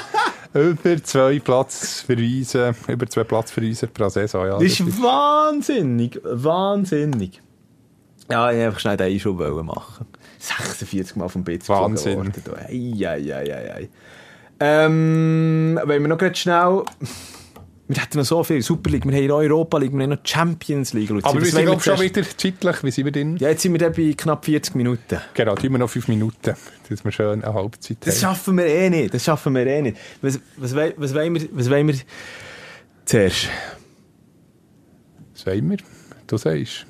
[0.53, 4.53] über zwei Platzverweise, über zwei Platzverweise pro Saison, ja.
[4.53, 7.41] Das ist wahnsinnig, wahnsinnig.
[8.29, 10.05] Ja, ich wollte einfach schnell den Einschub machen.
[10.39, 12.17] 46 Mal vom BZ Wahnsinn.
[12.17, 12.33] worden.
[12.67, 13.89] Ei, ei, ei, ei, ei.
[14.59, 16.83] Ähm, wenn wir noch gerade schnell...
[17.87, 18.63] Wir hätten noch so viel.
[18.63, 21.11] Super League, wir haben Europa League, wir haben noch Champions League.
[21.11, 21.27] Luzi.
[21.27, 22.83] Aber wir sind glaub, schon wieder zeitlich.
[22.83, 23.37] Wie sind wir denn?
[23.37, 25.19] Ja, jetzt sind wir dann bei knapp 40 Minuten.
[25.35, 26.55] Genau, wir noch fünf Minuten,
[26.89, 28.33] dass wir schön eine Halbzeit Das haben.
[28.33, 29.13] schaffen wir eh nicht.
[29.13, 29.97] Das schaffen wir eh nicht.
[30.23, 31.95] Was, was, was, wollen, wir, was wollen wir
[33.05, 33.49] zuerst?
[35.35, 35.77] Was wollen wir?
[36.25, 36.87] Du sagst.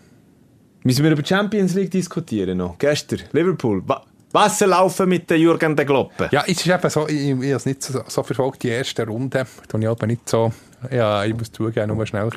[0.86, 2.78] Müssen wir über die Champions League diskutieren noch?
[2.78, 3.82] Gestern, Liverpool.
[3.88, 6.30] Wa Wasser laufen mit den Jürgen de Gloppe.
[6.32, 9.08] Ja, es ist eben so, ich, ich habe es nicht so, so verfolgt, die erste
[9.08, 9.48] Runde.
[9.68, 10.52] Da ich aber nicht so,
[10.92, 12.30] ja, ich muss zugeben, nur schnell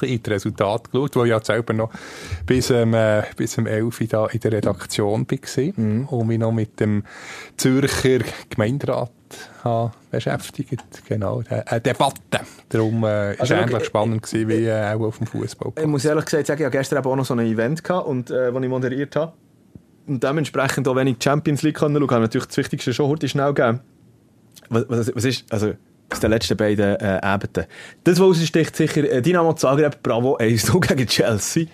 [0.00, 1.90] in das Resultat geschaut, wo ich ja selber noch
[2.46, 6.06] bis, ähm, äh, bis um 11 Uhr da in der Redaktion war mhm.
[6.06, 7.04] und mich noch mit dem
[7.58, 9.10] Zürcher Gemeinderat
[9.62, 10.82] habe beschäftigt.
[11.08, 12.40] Genau, eine Debatte.
[12.68, 15.72] Darum äh, ist also, ähnlich spannend gewesen, wie äh, auch auf dem Fußball.
[15.78, 18.30] Ich muss ehrlich gesagt sagen, ich hatte gestern auch noch so ein Event gehabt, und,
[18.30, 19.32] äh, das ich moderiert habe.
[20.06, 23.28] Und dementsprechend auch, wenn ich die Champions League schauen kann, natürlich das Wichtigste schon heute
[23.28, 23.80] schnell geben.
[24.68, 25.72] Was, was, was ist, also,
[26.10, 27.66] aus den letzten beiden äh, Ebenen.
[28.04, 31.66] Das, was raussticht, sicher äh, Dynamo Zagreb, Bravo 1-0 gegen Chelsea.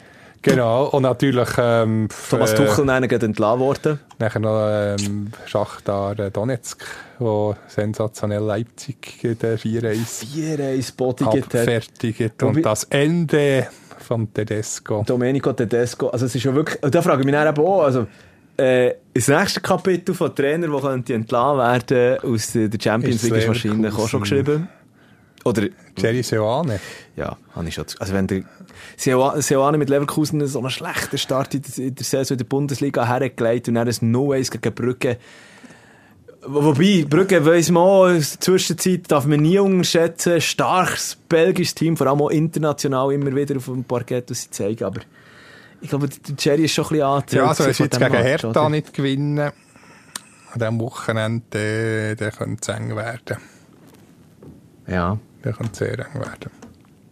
[0.42, 1.48] Genau, und natürlich...
[1.58, 4.00] Ähm, Thomas Tuchel äh, gerade entlassen worden.
[4.18, 6.82] Nachher noch ähm, Schachtar Donetsk,
[7.18, 12.42] wo sensationell Leipzig den 4-1 4-1 bodigt hat.
[12.42, 13.68] Und das Ende
[13.98, 15.04] von Tedesco.
[15.06, 16.08] Domenico Tedesco.
[16.08, 16.78] Also es ist ja wirklich...
[16.80, 18.06] Da frage ich mich dann eben auch, also
[18.56, 23.48] äh, das nächste Kapitel von Trainer, der könnte entlassen werden aus der Champions League, ist
[23.48, 24.68] wahrscheinlich auch schon geschrieben.
[25.44, 25.68] Oder...
[25.96, 26.80] Jerry Seoane.
[27.16, 27.86] Ja, habe ich schon...
[27.98, 28.42] Also wenn der
[28.96, 33.74] Seoane mit Leverkusen so einen schlechten Start in der Saison in der Bundesliga hergelegt und
[33.74, 35.18] dann ein 0-1 gegen Brügge
[36.42, 41.98] Wobei, Brügge weiss man auch, in der Zwischenzeit darf man nie unterschätzen, starkes belgisches Team,
[41.98, 45.00] vor allem auch international immer wieder auf dem Parkett, das sie zeigen, aber
[45.82, 47.42] ich glaube, der Jerry ist schon ein bisschen angezählt.
[47.42, 48.68] Ja, also wenn sie jetzt gegen Hertha oder?
[48.70, 49.52] nicht gewinnen, an
[50.58, 53.36] diesem Wochenende, der könnte es eng werden.
[54.86, 55.18] Ja.
[55.44, 56.50] Der könnte sehr eng werden.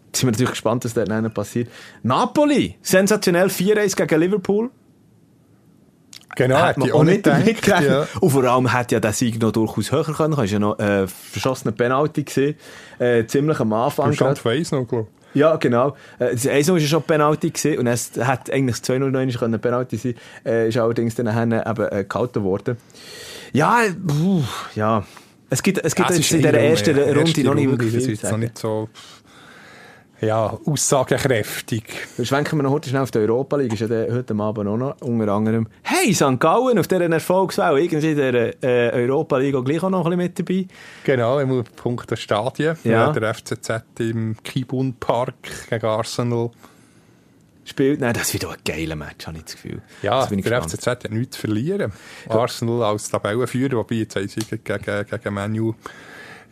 [0.07, 1.71] Jetzt sind wir natürlich gespannt, was dort passiert.
[2.03, 4.71] Napoli, sensationell 4-1 gegen Liverpool.
[6.37, 7.85] Genau, hat man auch nicht damit gedacht.
[7.85, 8.07] Ja.
[8.21, 10.35] Und vor allem hätte ja der Sieg noch durchaus höher können.
[10.35, 12.55] Du hast ja noch äh, verschossene Penalty gesehen.
[12.99, 14.13] Äh, ziemlich am Anfang.
[14.13, 15.97] Stand für noch, glaube ja, genau.
[16.19, 19.97] Äh, das 1 war ja schon Penalty gewesen, und es hat eigentlich 2-0 können Penalty
[19.97, 20.15] sein,
[20.45, 22.77] äh, ist allerdings dann eben äh, gehalten worden.
[23.53, 24.43] Ja, puh,
[24.75, 25.05] ja.
[25.51, 28.25] Es gibt, es gibt jetzt in der ersten Runde, Runde noch nicht wirklich viel Das
[28.25, 28.89] ist noch nicht so
[30.21, 31.85] ja, aussagekräftig.
[32.23, 33.73] Schwenken wir noch heute schnell auf die Europa League.
[33.73, 35.69] Ist ja heute Abend auch noch unter anderem.
[35.83, 36.41] Hey, St.
[36.41, 37.81] Gallen auf dieser Erfolgswelle.
[37.81, 40.67] Irgendwie in der äh, Europa League auch gleich auch noch ein bisschen mit dabei.
[41.05, 42.77] Genau, im Punkt der Stadien.
[42.83, 42.91] Ja.
[42.91, 43.13] ja.
[43.13, 43.71] Der FCZ
[44.01, 46.51] im Kibun Park gegen Arsenal
[47.69, 48.01] spielt.
[48.01, 49.83] Nein, das wird auch ein geiler Match, habe ich das Gefühl.
[50.03, 50.71] Ja, der gespannt.
[50.71, 51.93] FCZ hat nichts zu verlieren.
[52.29, 55.75] Arsenal als Tabellenführer, wobei jetzt haben sie gegen, gegen Manu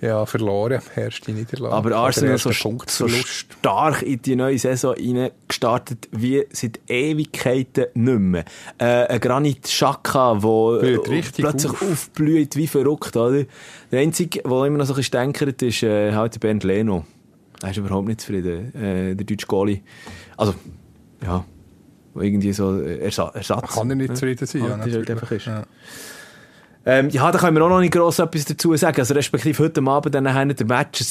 [0.01, 1.75] ja, verloren, erste Niederlage.
[1.75, 4.95] Aber Arsenal so, so stark in die neue Saison
[5.49, 8.45] gestartet wie seit Ewigkeiten nicht mehr.
[8.79, 11.83] Äh, ein Granit Xhaka, der plötzlich auf.
[11.83, 13.17] aufblüht wie verrückt.
[13.17, 13.45] Oder?
[13.91, 17.07] Der Einzige, der immer noch so ein bisschen stänkert, ist äh, halt Bernd Leno.
[17.63, 19.81] Er ist überhaupt nicht zufrieden, äh, der deutsche Goalie.
[20.37, 20.55] Also,
[21.23, 21.45] ja,
[22.15, 23.75] irgendwie so Ersatz.
[23.75, 25.47] Kann er nicht zufrieden sein, ja, halt halt einfach ist.
[25.47, 25.65] Ja.
[26.89, 29.01] Ähm, ja, da können wir auch noch nicht gross etwas dazu sagen.
[29.01, 31.05] Also, respektive heute Abend dann haben der Match,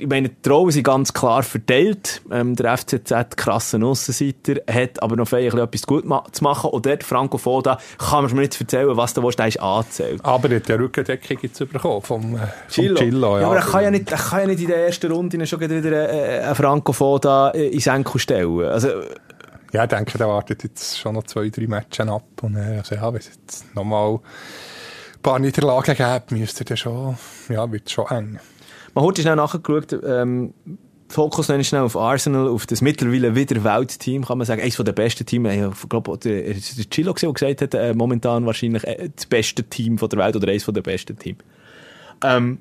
[0.00, 2.22] ich meine, die Rollen sind ganz klar verteilt.
[2.30, 6.70] Ähm, der FCZ, krassen Aussenseiter, hat aber noch ein etwas gut ma zu machen.
[6.70, 10.24] Und dort, Franco Foda, kann man mir nicht erzählen, was du willst, der ist angezählt.
[10.24, 12.38] Aber er hat der Rückendeckung jetzt bekommen vom, äh,
[12.70, 12.96] Chillo.
[12.96, 13.42] Chillo ja.
[13.42, 13.46] ja.
[13.48, 15.92] aber er kann ja nicht, er kann ja nicht in der ersten Runde schon wieder
[15.92, 18.62] äh, einen Franco Foda ins Enkel stellen.
[18.62, 18.88] Also,
[19.72, 22.42] ja, ich denke, der wartet jetzt schon noch zwei, drei Matches ab.
[22.42, 27.16] Und, äh, also, ja, wenn es jetzt nochmal ein paar Niederlagen geben, müsste der schon,
[27.48, 28.40] ja, wird schon eng.
[28.94, 30.54] Man hat schnell nachgeschaut, ähm,
[31.10, 34.60] Fokus nenne ich schnell auf Arsenal, auf das mittlerweile wieder Weltteam, kann man sagen.
[34.60, 35.48] Eines der besten Teams.
[35.82, 39.96] Ich glaube, der, der Chilo der gesagt hat, äh, momentan wahrscheinlich äh, das beste Team
[39.96, 41.38] von der Welt oder eines der besten Teams.
[42.22, 42.58] Ähm,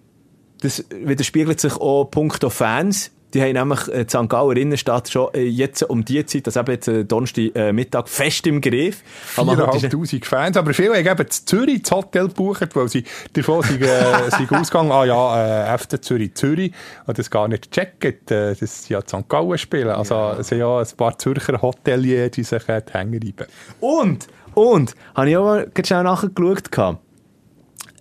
[0.62, 3.12] das widerspiegelt sich auch punkto Fans.
[3.34, 4.30] Die haben nämlich äh, die St.
[4.30, 8.48] Gauer Innenstadt schon äh, jetzt um die Zeit, also eben jetzt äh, Donnerstag Mittag, fest
[8.48, 9.04] im Griff.
[9.36, 13.04] 4'500 Fans, aber viele haben eben zu Zürich das Hotel gebucht, weil sie
[13.34, 16.72] davon sind, äh, sind ausgegangen, ah ja, äh, FC Zürich, Zürich,
[17.06, 19.28] und das gar nicht checken, äh, sie ja St.
[19.28, 19.90] Gallen spielen.
[19.90, 20.40] Also ja.
[20.40, 23.48] es sind ja ein paar Zürcher Hoteliers, die sich äh, die Hänge reiben.
[23.80, 26.98] Und, und, habe ich auch mal schnell nachgeschaut.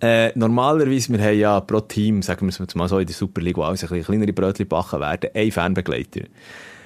[0.01, 3.57] Äh, normalerweise, wir haben ja pro Team, sagen wir es mal so, in der Superliga,
[3.57, 6.21] wo alles ein bisschen kleinere Brötchen backen werden, ein Fanbegleiter.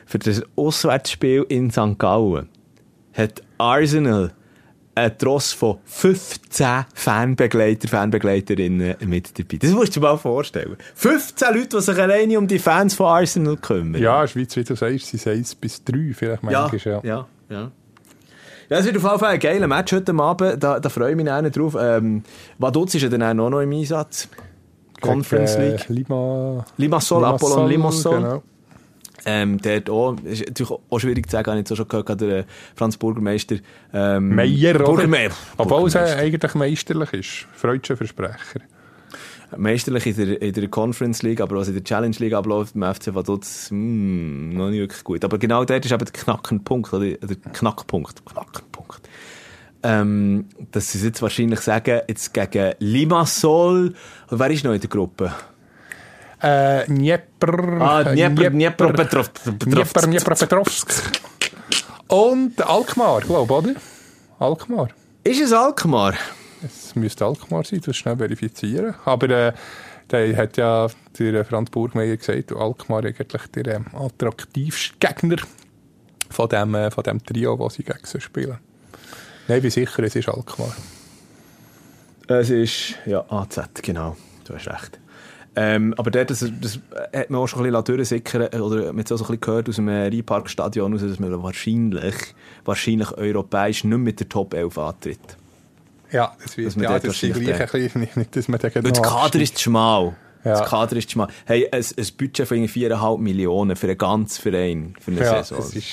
[0.06, 1.98] Für das Auswärtsspiel in St.
[1.98, 2.50] Gallen
[3.14, 4.32] hat Arsenal
[4.96, 9.58] einen Tross von 15 Fanbegleiter, Fanbegleiterinnen mit dabei.
[9.58, 10.76] Das musst du dir mal vorstellen.
[10.96, 14.02] 15 Leute, die sich alleine um die Fans von Arsenal kümmern.
[14.02, 16.78] Ja, Schweiz, wie du sagst, sind 1 bis 3 vielleicht manchmal.
[16.78, 17.28] Ja, ja, ja.
[17.50, 17.72] Ja,
[18.80, 20.64] es wird auf jeden Fall ein geiler Match heute Abend.
[20.64, 21.76] Da, da freue ich mich auch drauf.
[21.80, 22.24] Ähm,
[22.58, 24.30] Vaduz ist ja dann auch noch im Einsatz.
[25.02, 25.90] Conference League.
[25.90, 28.16] Lima, Limassol, Limassol Apollon Limassol.
[28.16, 28.44] Genau.
[29.26, 32.22] Ähm, dort auch, ist natürlich auch schwierig zu sagen, habe ich jetzt auch schon gehört,
[32.22, 32.46] der
[32.76, 33.58] Franz Burgermeister.
[33.94, 34.80] Ähm, Meier?
[34.80, 35.36] Burgermeister.
[35.58, 37.48] Obwohl es äh, eigentlich meisterlich ist.
[37.54, 38.62] Freudscher Versprecher.
[39.58, 42.94] Meisterlich in der, in der Conference League, aber was in der Challenge League abläuft, beim
[42.94, 45.26] FC Vaduz, mm, noch nicht wirklich gut.
[45.26, 48.26] Aber genau dort ist eben der Knackenpunkt, oder der Knackpunkt.
[48.26, 49.10] Knackpunkt.
[49.84, 53.94] Ähm, dass sie jetzt wahrscheinlich sagen, jetzt gegen Limassol,
[54.30, 55.34] wer ist noch in der Gruppe?
[56.40, 57.82] Äh, Dnieper.
[57.82, 60.94] Ah, Dnieper, Dnieper, Petrov, Dnieper, Dnieper, Petrovsk.
[62.08, 63.82] Und Alkmaar, glaube ich, oder?
[64.40, 64.90] Alkmaar.
[65.24, 66.14] Ist es Alkmaar?
[66.64, 68.96] Es müsste Alkmaar sein, das schnell verifizieren.
[69.06, 69.54] Aber äh,
[70.10, 70.88] der hat ja
[71.18, 75.38] der Franz Burgmeier gesagt, Alkmaar eigentlich der ähm, attraktivste Gegner
[76.30, 78.58] von dem, äh, von dem Trio, das sie gegen sie spielen.
[79.48, 80.76] Nein, ich bin sicher, es ist Alkmaar.
[82.28, 84.16] Es ist, ja, AZ, genau.
[84.46, 85.00] Du hast recht.
[85.54, 86.80] Ähm, aber dort, das, das
[87.14, 89.42] hat man auch schon ein bisschen durchsickern oder man hat es auch so ein bisschen
[89.42, 92.16] gehört aus dem Rheinparkstadion, dass man wahrscheinlich,
[92.64, 95.38] wahrscheinlich europäisch nicht mit der Top 11 antritt.
[96.12, 98.92] Ja, das wird, ja, das ist gleich ein bisschen, nicht, nicht, dass man den Weil
[98.92, 100.16] das Kader ist schmal.
[100.44, 100.60] Ja.
[100.60, 101.28] Das Kader ist schmal.
[101.46, 105.44] Hey, ein, ein Budget von irgendwie 4,5 Millionen für einen ganzen Verein, für eine Ja,
[105.44, 105.58] Saison.
[105.60, 105.86] das ist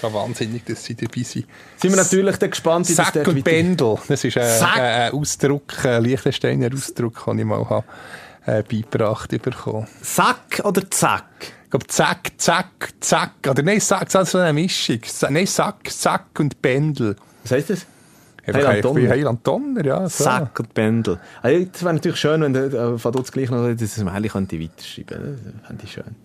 [0.00, 1.46] schon wahnsinnig, dass sie dabei sind.
[1.76, 5.12] Sind wir natürlich dann gespannt, wie das Sack dort und Pendel, das ist ein, ein
[5.12, 7.84] Ausdruck, ein Liechtensteiner Ausdruck, den ich mal habe,
[8.46, 9.86] äh, beigebracht bekommen.
[10.02, 11.24] Sack oder Zack?
[11.64, 13.32] Ich glaube, zack, zack, zack.
[13.46, 15.00] Oder nein, Sack, das ist so eine Mischung.
[15.28, 17.14] Nein, Sack, Sack und Pendel.
[17.42, 17.86] Was heisst das?
[18.54, 19.00] Heiland Donner.
[19.00, 20.08] bin Heiland Donner, ja.
[20.08, 20.24] So.
[20.24, 21.18] Sack und Pendel.
[21.42, 24.60] Also, das wäre natürlich schön, wenn der äh, von dort gleich noch das Mail könnte
[24.60, 25.38] weiterschreiben.
[25.60, 26.16] Das fände ich schön.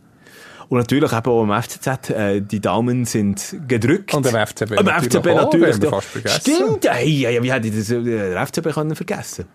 [0.69, 4.13] Und natürlich eben auch am FCZ, äh, die Daumen sind gedrückt.
[4.13, 5.77] Und am FCB Am natürlich FCB natürlich.
[5.83, 5.89] ja.
[5.89, 6.41] fast vergessen.
[6.41, 9.45] Stimmt, ja, ja, ja, wie hätte ich das, äh, der FCB können vergessen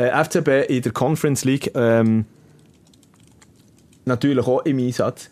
[0.00, 2.24] äh, FCB in der Conference League, ähm,
[4.04, 5.30] natürlich auch im Einsatz.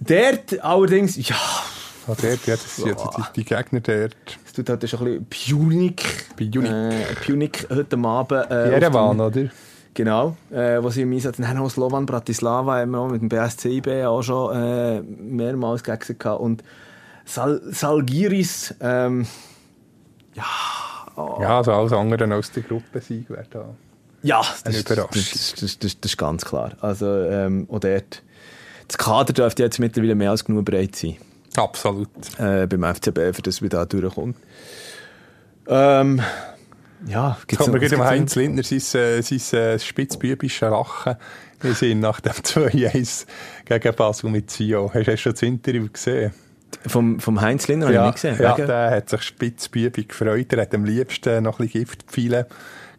[0.00, 1.36] Dort allerdings, ja,
[2.10, 4.16] Ah, dort, ja, das sind ja die, die Gegner dort.
[4.46, 6.36] es tut halt schon ein bisschen Punic.
[6.36, 6.64] Punic.
[6.64, 8.50] Äh, Punic heute Abend.
[8.50, 9.50] Äh, Jerewan, oder?
[9.92, 13.28] Genau, äh, wo sie im Einsatz haben, auch Slovan Bratislava haben wir auch mit dem
[13.28, 16.40] BSCIB auch schon äh, mehrmals gegen sie gehabt.
[16.40, 16.62] Und
[17.24, 19.26] Sal Salgiris, ähm,
[20.34, 23.64] Ja, also alles andere als die Gruppensieg wäre da.
[24.22, 24.46] ja, Eine
[24.76, 25.08] das, das, Überraschung.
[25.12, 26.72] das, das, das, das ist ganz klar.
[26.80, 28.22] Also, ähm, auch dort,
[28.86, 31.16] das Kader dürfte jetzt mittlerweile mehr als genug bereit sein.
[31.58, 32.08] Absolut.
[32.38, 34.36] äh, beim FCB, für das wir da durchkommt.
[35.68, 36.20] Ähm,
[37.06, 41.16] ja, gibt's kommt mir gerade Heinz Lindner sein, äh, sein äh, spitzbübisches Lachen.
[41.60, 43.26] Wir sind nach dem 2-1
[43.64, 44.90] gegen Basel mit Zio.
[44.94, 46.32] Hast du schon das Interview gesehen?
[46.86, 48.38] Vom, vom Heinz Lindner habe ich nicht gesehen.
[48.42, 50.52] ja Wegen- der hat sich spitzbübig gefreut.
[50.52, 52.46] Er hat am liebsten noch ein bisschen Giftpfeile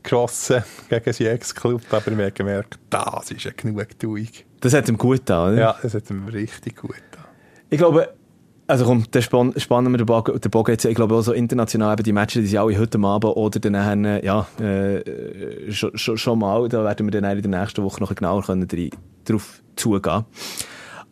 [0.03, 1.81] geschossen gegen seinen Ex-Club.
[1.91, 4.27] Aber wir haben gemerkt, das ist eine Genugtuung.
[4.61, 5.61] Das hat ihm gut getan, oder?
[5.61, 7.25] Ja, das hat ihm richtig gut getan.
[7.69, 8.13] Ich glaube,
[8.69, 10.85] also komm, dann spann, spannen wir den Bogen, den Bogen jetzt.
[10.85, 13.71] Ich glaube auch so international eben die Matches, die sind alle heute Abend oder dann
[13.71, 17.99] nachher, ja, äh, schon, schon, schon mal, da werden wir dann in der nächsten Woche
[17.99, 18.67] noch ein genauer können
[19.25, 20.23] drauf zugehen.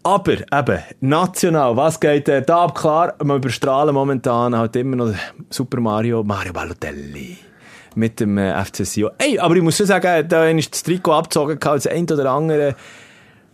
[0.03, 2.77] Aber eben, national, was geht äh, da ab?
[2.77, 5.13] Klar, wir überstrahlen momentan halt immer noch
[5.49, 7.37] Super Mario, Mario Balotelli.
[7.95, 9.11] Mit dem äh, FC Sion.
[9.17, 12.75] Ey, aber ich muss schon sagen, da ist das Trikot abgezogen, das eine oder andere.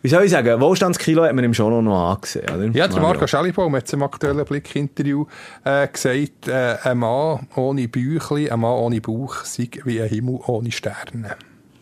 [0.04, 2.66] Wie soll ich sagen, Wohlstandskilo hat man ihm schon noch angesehen, oder?
[2.78, 3.02] Ja, der.
[3.02, 5.26] Marco Schellibaum hat im aktuellen Blick-Interview
[5.64, 10.42] äh, gesagt, äh, ein Mann ohne Bäuchli, ein Mann ohne Bauch sei wie ein Himmel
[10.46, 11.38] ohne Sterne.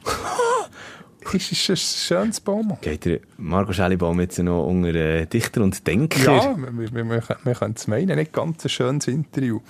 [1.33, 2.77] ist, ist ein schönes Baum.
[2.81, 6.21] Geht der Marco Schellibaum jetzt noch unter äh, Dichter und Denker?
[6.21, 9.61] Ja, wir, wir, wir, wir können es meinen, nicht ganz ein schönes Interview.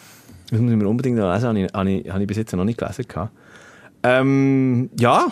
[0.49, 2.53] Das muss ich mir unbedingt noch lesen, habe ich, habe ich, habe ich bis jetzt
[2.53, 3.05] noch nicht gelesen.
[3.07, 3.31] gehabt.
[4.03, 5.27] Ähm, ja,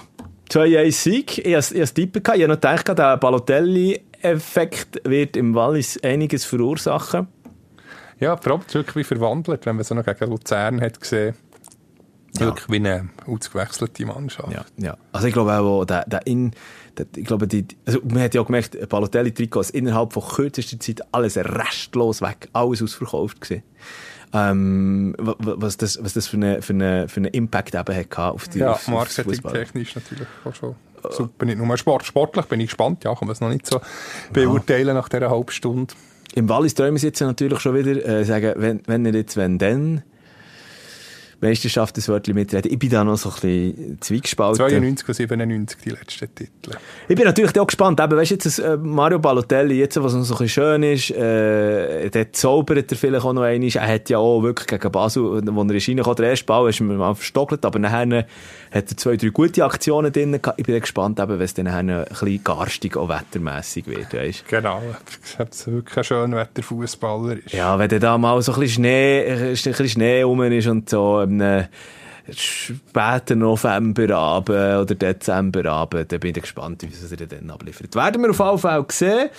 [0.50, 1.38] 2-1 Sieg.
[1.40, 2.38] Ich habe es tippen gehabt.
[2.38, 7.28] Ich habe noch gedacht, der Balotelli-Effekt wird im Wallis einiges verursachen.
[8.20, 11.36] Ja, die Rob wirklich wie verwandelt, wenn man so noch gegen Luzern hat gesehen.
[12.38, 14.52] Wirklich wie eine ausgewechselte Mannschaft.
[14.52, 14.98] Ja, ja.
[15.12, 16.52] Also ich glaube auch, der, der in,
[16.98, 20.80] der, ich glaube, die, also man hat ja auch gemerkt, Balotelli-Trikot ist innerhalb von kürzester
[20.80, 23.64] Zeit alles restlos weg, alles ausverkauft gewesen.
[24.32, 27.96] Ähm, wa- wa- was das, was das für eine, für eine, für einen Impact eben
[27.96, 30.76] hat auf die, Ja, marketingtechnisch natürlich auch schon
[31.10, 31.46] super.
[31.46, 33.82] Nicht nur Sport, sportlich bin ich gespannt, ja, kann man es noch nicht so
[34.32, 35.94] beurteilen nach dieser halben Stunde.
[36.36, 39.58] Im Wallis träumen sie jetzt natürlich schon wieder, äh, sagen, wenn, wenn nicht jetzt, wenn
[39.58, 40.04] dann.
[41.42, 42.72] Meisterschaft ein Wörtchen mitreden.
[42.72, 44.58] Ich bin da noch so ein bisschen zweigespalten.
[44.58, 46.72] 92 und 97 die letzten Titel.
[47.08, 48.00] Ich bin natürlich auch gespannt.
[48.00, 50.84] Eben, weißt du, jetzt das, äh, Mario Balotelli, jetzt, was noch so ein bisschen schön
[50.84, 53.70] ist, äh, der zaubert er vielleicht auch noch einmal.
[53.70, 56.80] Er hat ja auch wirklich gegen Basel, wo er ist reingekommen, der erste Ball ist
[56.82, 58.26] mir mal verstockelt, aber nachher
[58.72, 60.60] hat er zwei, drei gute Aktionen drin gehabt.
[60.60, 64.82] Ich bin gespannt, eben, wenn es dann ein bisschen garstig auch wettermässig wird, weißt Genau.
[65.40, 67.54] Ob es wirklich ein schöner Wetterfußballer ist.
[67.54, 70.90] Ja, wenn dann da mal so ein bisschen Schnee, ein bisschen Schnee rum ist und
[70.90, 71.66] so, ähm,
[72.32, 77.96] späten Novemberabend oder Dezemberabend, dann bin ich gespannt, wie es er dann abliefert.
[77.96, 79.30] Werden wir auf jeden Fall sehen.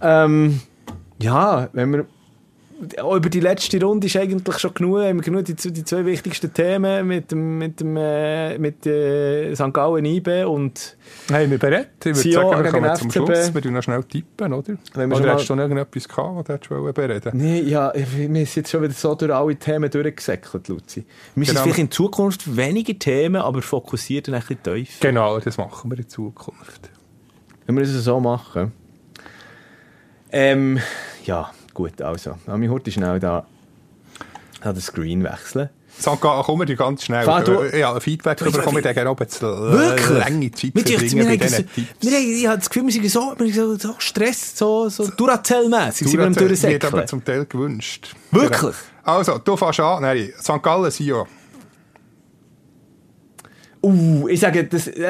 [0.00, 0.60] Ähm,
[1.20, 2.06] ja, wenn wir
[2.80, 6.52] über die letzte Runde ist eigentlich schon genug, haben wir genug die, die zwei wichtigsten
[6.52, 9.72] Themen mit dem, mit dem, äh, mit äh, St.
[9.72, 10.96] Gallen IB und
[11.32, 11.90] Haben wir bereit?
[12.04, 13.10] Ich würde sagen, wir kommen zum.
[13.10, 13.54] Schluss.
[13.54, 14.74] Wir tun noch schnell tippen, oder?
[14.94, 17.92] Wenn wir oder schon hast du noch irgendetwas gehabt, du hättest wollen bereden Nee, ja,
[17.94, 21.04] wir sind jetzt schon wieder so durch alle Themen durchgesäckelt, Luzi.
[21.34, 21.62] Wir sind Genau.
[21.62, 25.00] vielleicht in Zukunft weniger Themen, aber fokussiert und ein bisschen tief.
[25.00, 26.90] Genau, das machen wir in Zukunft.
[27.66, 28.72] Wenn wir das so machen.
[30.32, 30.80] Ähm,
[31.24, 32.36] ja, gut, also.
[32.46, 33.44] Lass mich heute schnell da
[34.62, 35.68] an den Screen wechseln.
[36.20, 37.24] Kommen wir dir ganz schnell.
[37.24, 40.08] Fahr du- Äh, ja, Feedback Du, ich- wir dann gerne oben zu Wirklich?
[40.10, 41.88] lange Zeit wir, verbringen bei diesen Tipps.
[42.02, 46.18] ich habe das Gefühl, wir sind so, wir sind so, Stress, so, so Duracell-mässig, sind
[46.18, 46.92] wir am Du, das wird Durchsäckeln.
[46.94, 48.14] aber zum Teil gewünscht.
[48.32, 48.74] Wirklich?
[49.04, 50.02] Also, du fährst an.
[50.02, 50.60] Nein, St.
[50.62, 51.26] Gallen, Sion.
[53.84, 55.02] Uh, ich sage, das, äh,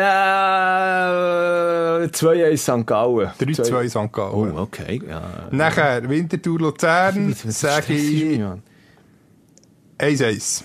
[2.08, 2.84] 2-1 St.
[2.84, 3.30] Gallen.
[3.38, 4.12] 3-2 St.
[4.12, 4.52] Gallen.
[4.52, 5.46] Oh, okay, ja.
[5.52, 8.64] Nachher Winterthur Luzern, sage ich Mann?
[10.00, 10.64] 1-1.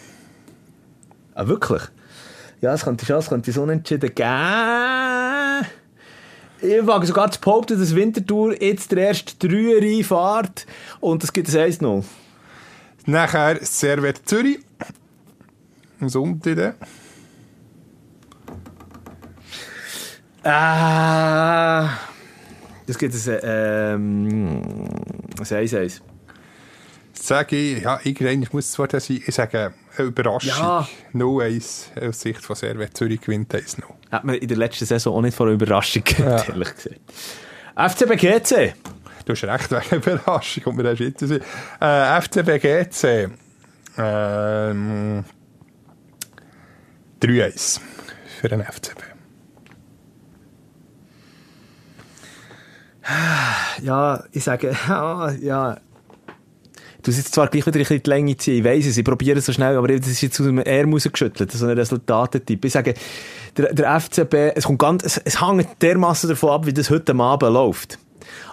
[1.36, 1.84] Ah, wirklich?
[2.62, 5.68] Ja, es könnte schon, es könnte so unentschieden geben.
[6.62, 10.66] Ich wage sogar zu behaupten, dass Winterthur jetzt der erste Dreier fährt
[11.00, 12.04] und es gibt ein 1-0.
[13.06, 14.58] Nachher Servet Zürich.
[16.02, 16.74] Am Sonntag.
[20.52, 21.90] Ah,
[22.88, 24.62] es gibt ein, ähm,
[25.38, 26.02] ein 1-1.
[27.14, 30.50] Sage ich, ja, irgendwann muss es zwar das sein, ich sage eine Überraschung.
[30.58, 30.88] Ja.
[31.14, 33.84] 0-1 aus Sicht von Servet Zürich gewinnt 1-0.
[34.12, 37.00] Hat man in der letzten Saison auch nicht vor einer Überraschung gehabt, ehrlich gesagt.
[37.76, 38.74] FCB GC.
[39.26, 41.44] Du hast recht, wegen Überraschung, kommt mir das jetzt sehen.
[41.80, 43.30] Äh, FCB GC.
[44.00, 45.26] Ähm,
[47.22, 47.82] 3-1
[48.42, 49.09] für den FCB.
[53.82, 55.78] Ja, ich sage, ja, ja.
[57.02, 59.40] Du sitzt zwar gleich wieder ein bisschen die Länge ziehen, ich weiss es, ich probiere
[59.40, 62.66] es so schnell, aber das ist jetzt aus dem Ärmel rausgeschüttelt, so ein Resultatentyp.
[62.66, 62.94] Ich sage,
[63.56, 67.14] der, der FCB, es kommt ganz, es, es hängt dermassen davon ab, wie das heute
[67.14, 68.00] am Abend läuft.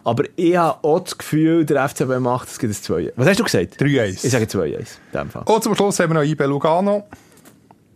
[0.04, 3.40] Aber ich habe auch das Gefühl, der FCB macht, es gibt ein 2 Was hast
[3.40, 3.80] du gesagt?
[3.80, 4.24] 3-1.
[4.24, 5.42] Ich sage 2-1, in dem Fall.
[5.44, 7.04] Und zum Schluss haben wir noch IB Lugano.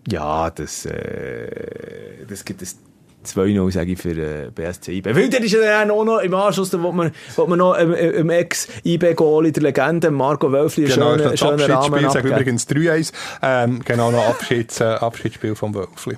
[0.08, 2.76] Ja, das, äh, das gibt es
[3.24, 5.14] 2-0, sage ich, für äh, BSC IB.
[5.14, 7.78] Weil dann ist ja dann auch noch im Anschluss, da wo man, wo man noch
[7.78, 12.28] ähm, äh, im Ex-IB-Goalie der Legende, Marco Wölfli, Genau, schönen, das schönen Abschiedsspiel, ich sage
[12.28, 13.12] übrigens 3-1.
[13.42, 16.16] Ähm, genau, noch Abschieds, äh, Abschiedsspiel vom Wölfli.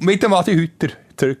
[0.00, 1.38] Mit dem Adi Hütter zurück.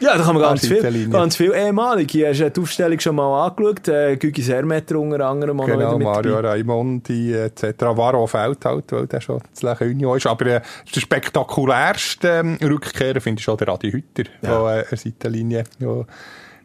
[0.00, 2.10] Ja, da kann man ganz An viel, ganz viel ehemalig.
[2.10, 3.86] Hier hast du die Aufstellung schon mal angeschaut.
[3.88, 6.48] Äh, Gügi Sermetter unter anderem Genau, Mario dabei.
[6.48, 7.62] Raimondi etc.
[7.80, 10.26] Varo fehlt halt, weil der schon zu Union ist.
[10.26, 10.60] Aber äh,
[10.94, 14.74] der spektakulärste ähm, Rückkehrer finde ich schon der Adi Hütter, Ja.
[14.74, 16.04] der äh, Seitenlinie ja,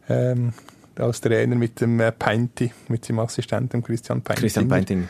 [0.10, 0.54] ähm,
[0.98, 5.08] als Trainer mit dem äh, Peinti, mit seinem Assistenten Christian Peinti, Christian Peinting.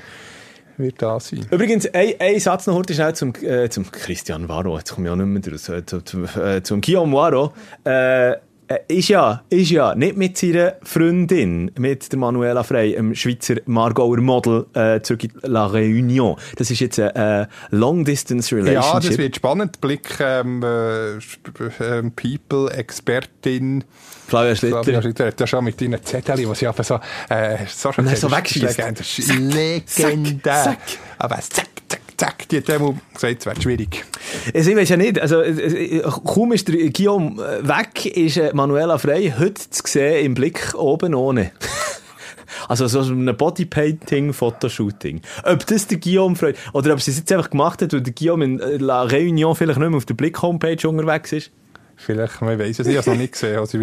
[0.78, 1.46] Wird da sein.
[1.52, 5.12] Übrigens, ein, ein Satz noch heute schnell zum, äh, zum Christian Varo, jetzt komme ich
[5.12, 7.54] auch nicht mehr draus, äh, zum, äh, zum Guillaume Varo.
[7.84, 8.38] Äh,
[8.68, 13.56] äh, ist ja, ist ja nicht mit seiner Freundin, mit der Manuela Frey, dem Schweizer
[13.66, 16.38] Margauer Model, äh, zurück in La Réunion.
[16.58, 19.10] Das ist jetzt eine äh, Long-Distance Ja, Relationship.
[19.10, 19.82] das wird spannend.
[19.82, 21.16] Blick, ähm, äh,
[21.80, 23.84] ähm, People-Expertin.
[24.28, 25.02] Flavia Flavia Schlitter.
[25.02, 27.00] Schlitter hat ja schon mit deinen Zettel, was ich einfach so,
[27.30, 28.80] äh, so schon so wegschießt.
[28.80, 29.82] ist legendär.
[29.98, 30.64] Legendär.
[30.64, 30.80] zack.
[31.20, 31.68] Aber zack,
[32.18, 32.48] zack.
[32.50, 34.06] Die hat dem gesagt, es wird schwierig.
[34.54, 35.42] Ich weiß ja nicht, also,
[36.26, 40.74] kaum ist der Guillaume äh, weg, ist äh, Manuela Frey heute zu sehen im Blick
[40.76, 41.52] oben ohne.
[42.68, 45.22] Also so ein Bodypainting-Fotoshooting.
[45.44, 48.14] Ob das der Guillaume freut, oder ob sie es jetzt einfach gemacht hat, weil der
[48.14, 51.52] Guillaume in äh, La Réunion vielleicht nicht mehr auf der Blick-Homepage unterwegs ist.
[51.96, 53.58] Vielleicht, man weiß es nicht, ich habe es noch nicht gesehen.
[53.58, 53.80] Also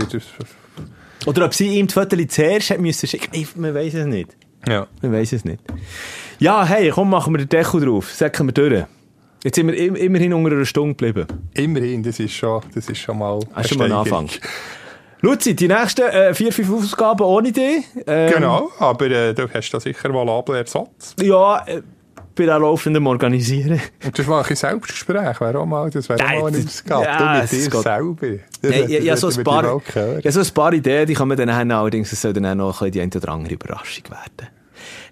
[1.27, 3.29] Oder ob sie ihm die Fotos zuerst hat müssen schicken.
[3.33, 4.37] Ich, man weiß es nicht.
[4.69, 4.87] ja.
[5.01, 5.61] Man weiß es nicht.
[6.43, 8.11] Ja, hey, komm, machen wir den Deckel drauf.
[8.13, 8.85] Säcken wir durch.
[9.45, 11.27] Jetzt sind wir im, immerhin unter einer Stunde geblieben.
[11.55, 13.93] Immerhin, das ist schon, das ist schon mal ist schon mal ein.
[13.93, 14.29] Anfang.
[15.21, 17.85] Luzi, die nächsten äh, vier, fünf Ausgaben ohne dich.
[18.09, 21.15] Ähm, Genau, aber äh, du hast da sicher valablen Ersatz.
[21.23, 21.81] Ja, äh,
[22.35, 23.81] bin auch laufend am Organisieren.
[24.05, 27.05] Und das mache ich Selbstgespräch, wäre auch mal, das wäre auch mal ein das- Ausgabe.
[27.05, 28.27] ja, du mit dir geht- selber.
[28.63, 29.83] Das so hätten ein paar,
[30.25, 32.83] ja, so ein paar Ideen, die kommen dann haben, allerdings, es soll dann auch noch
[32.83, 34.49] ein die eine oder andere Überraschung werden.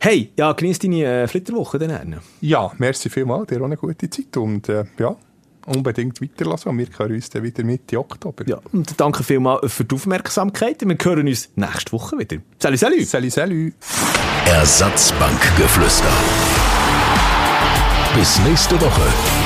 [0.02, 2.16] Hey, ja, genieß deine äh, Flitterwoche dann.
[2.40, 5.14] Ja, merci vielmals, dir auch eine gute Zeit und äh, ja,
[5.66, 6.70] unbedingt weiterlassen.
[6.70, 8.44] Und wir hören uns dann wieder Mitte Oktober.
[8.46, 10.80] Ja, und danke vielmals für die Aufmerksamkeit.
[10.80, 12.38] Wir hören uns nächste Woche wieder.
[12.58, 13.06] Salut, salut!
[13.06, 13.72] Salut, salut.
[14.46, 16.12] Ersatzbankgeflüster.
[18.16, 19.39] Bis nächste Woche.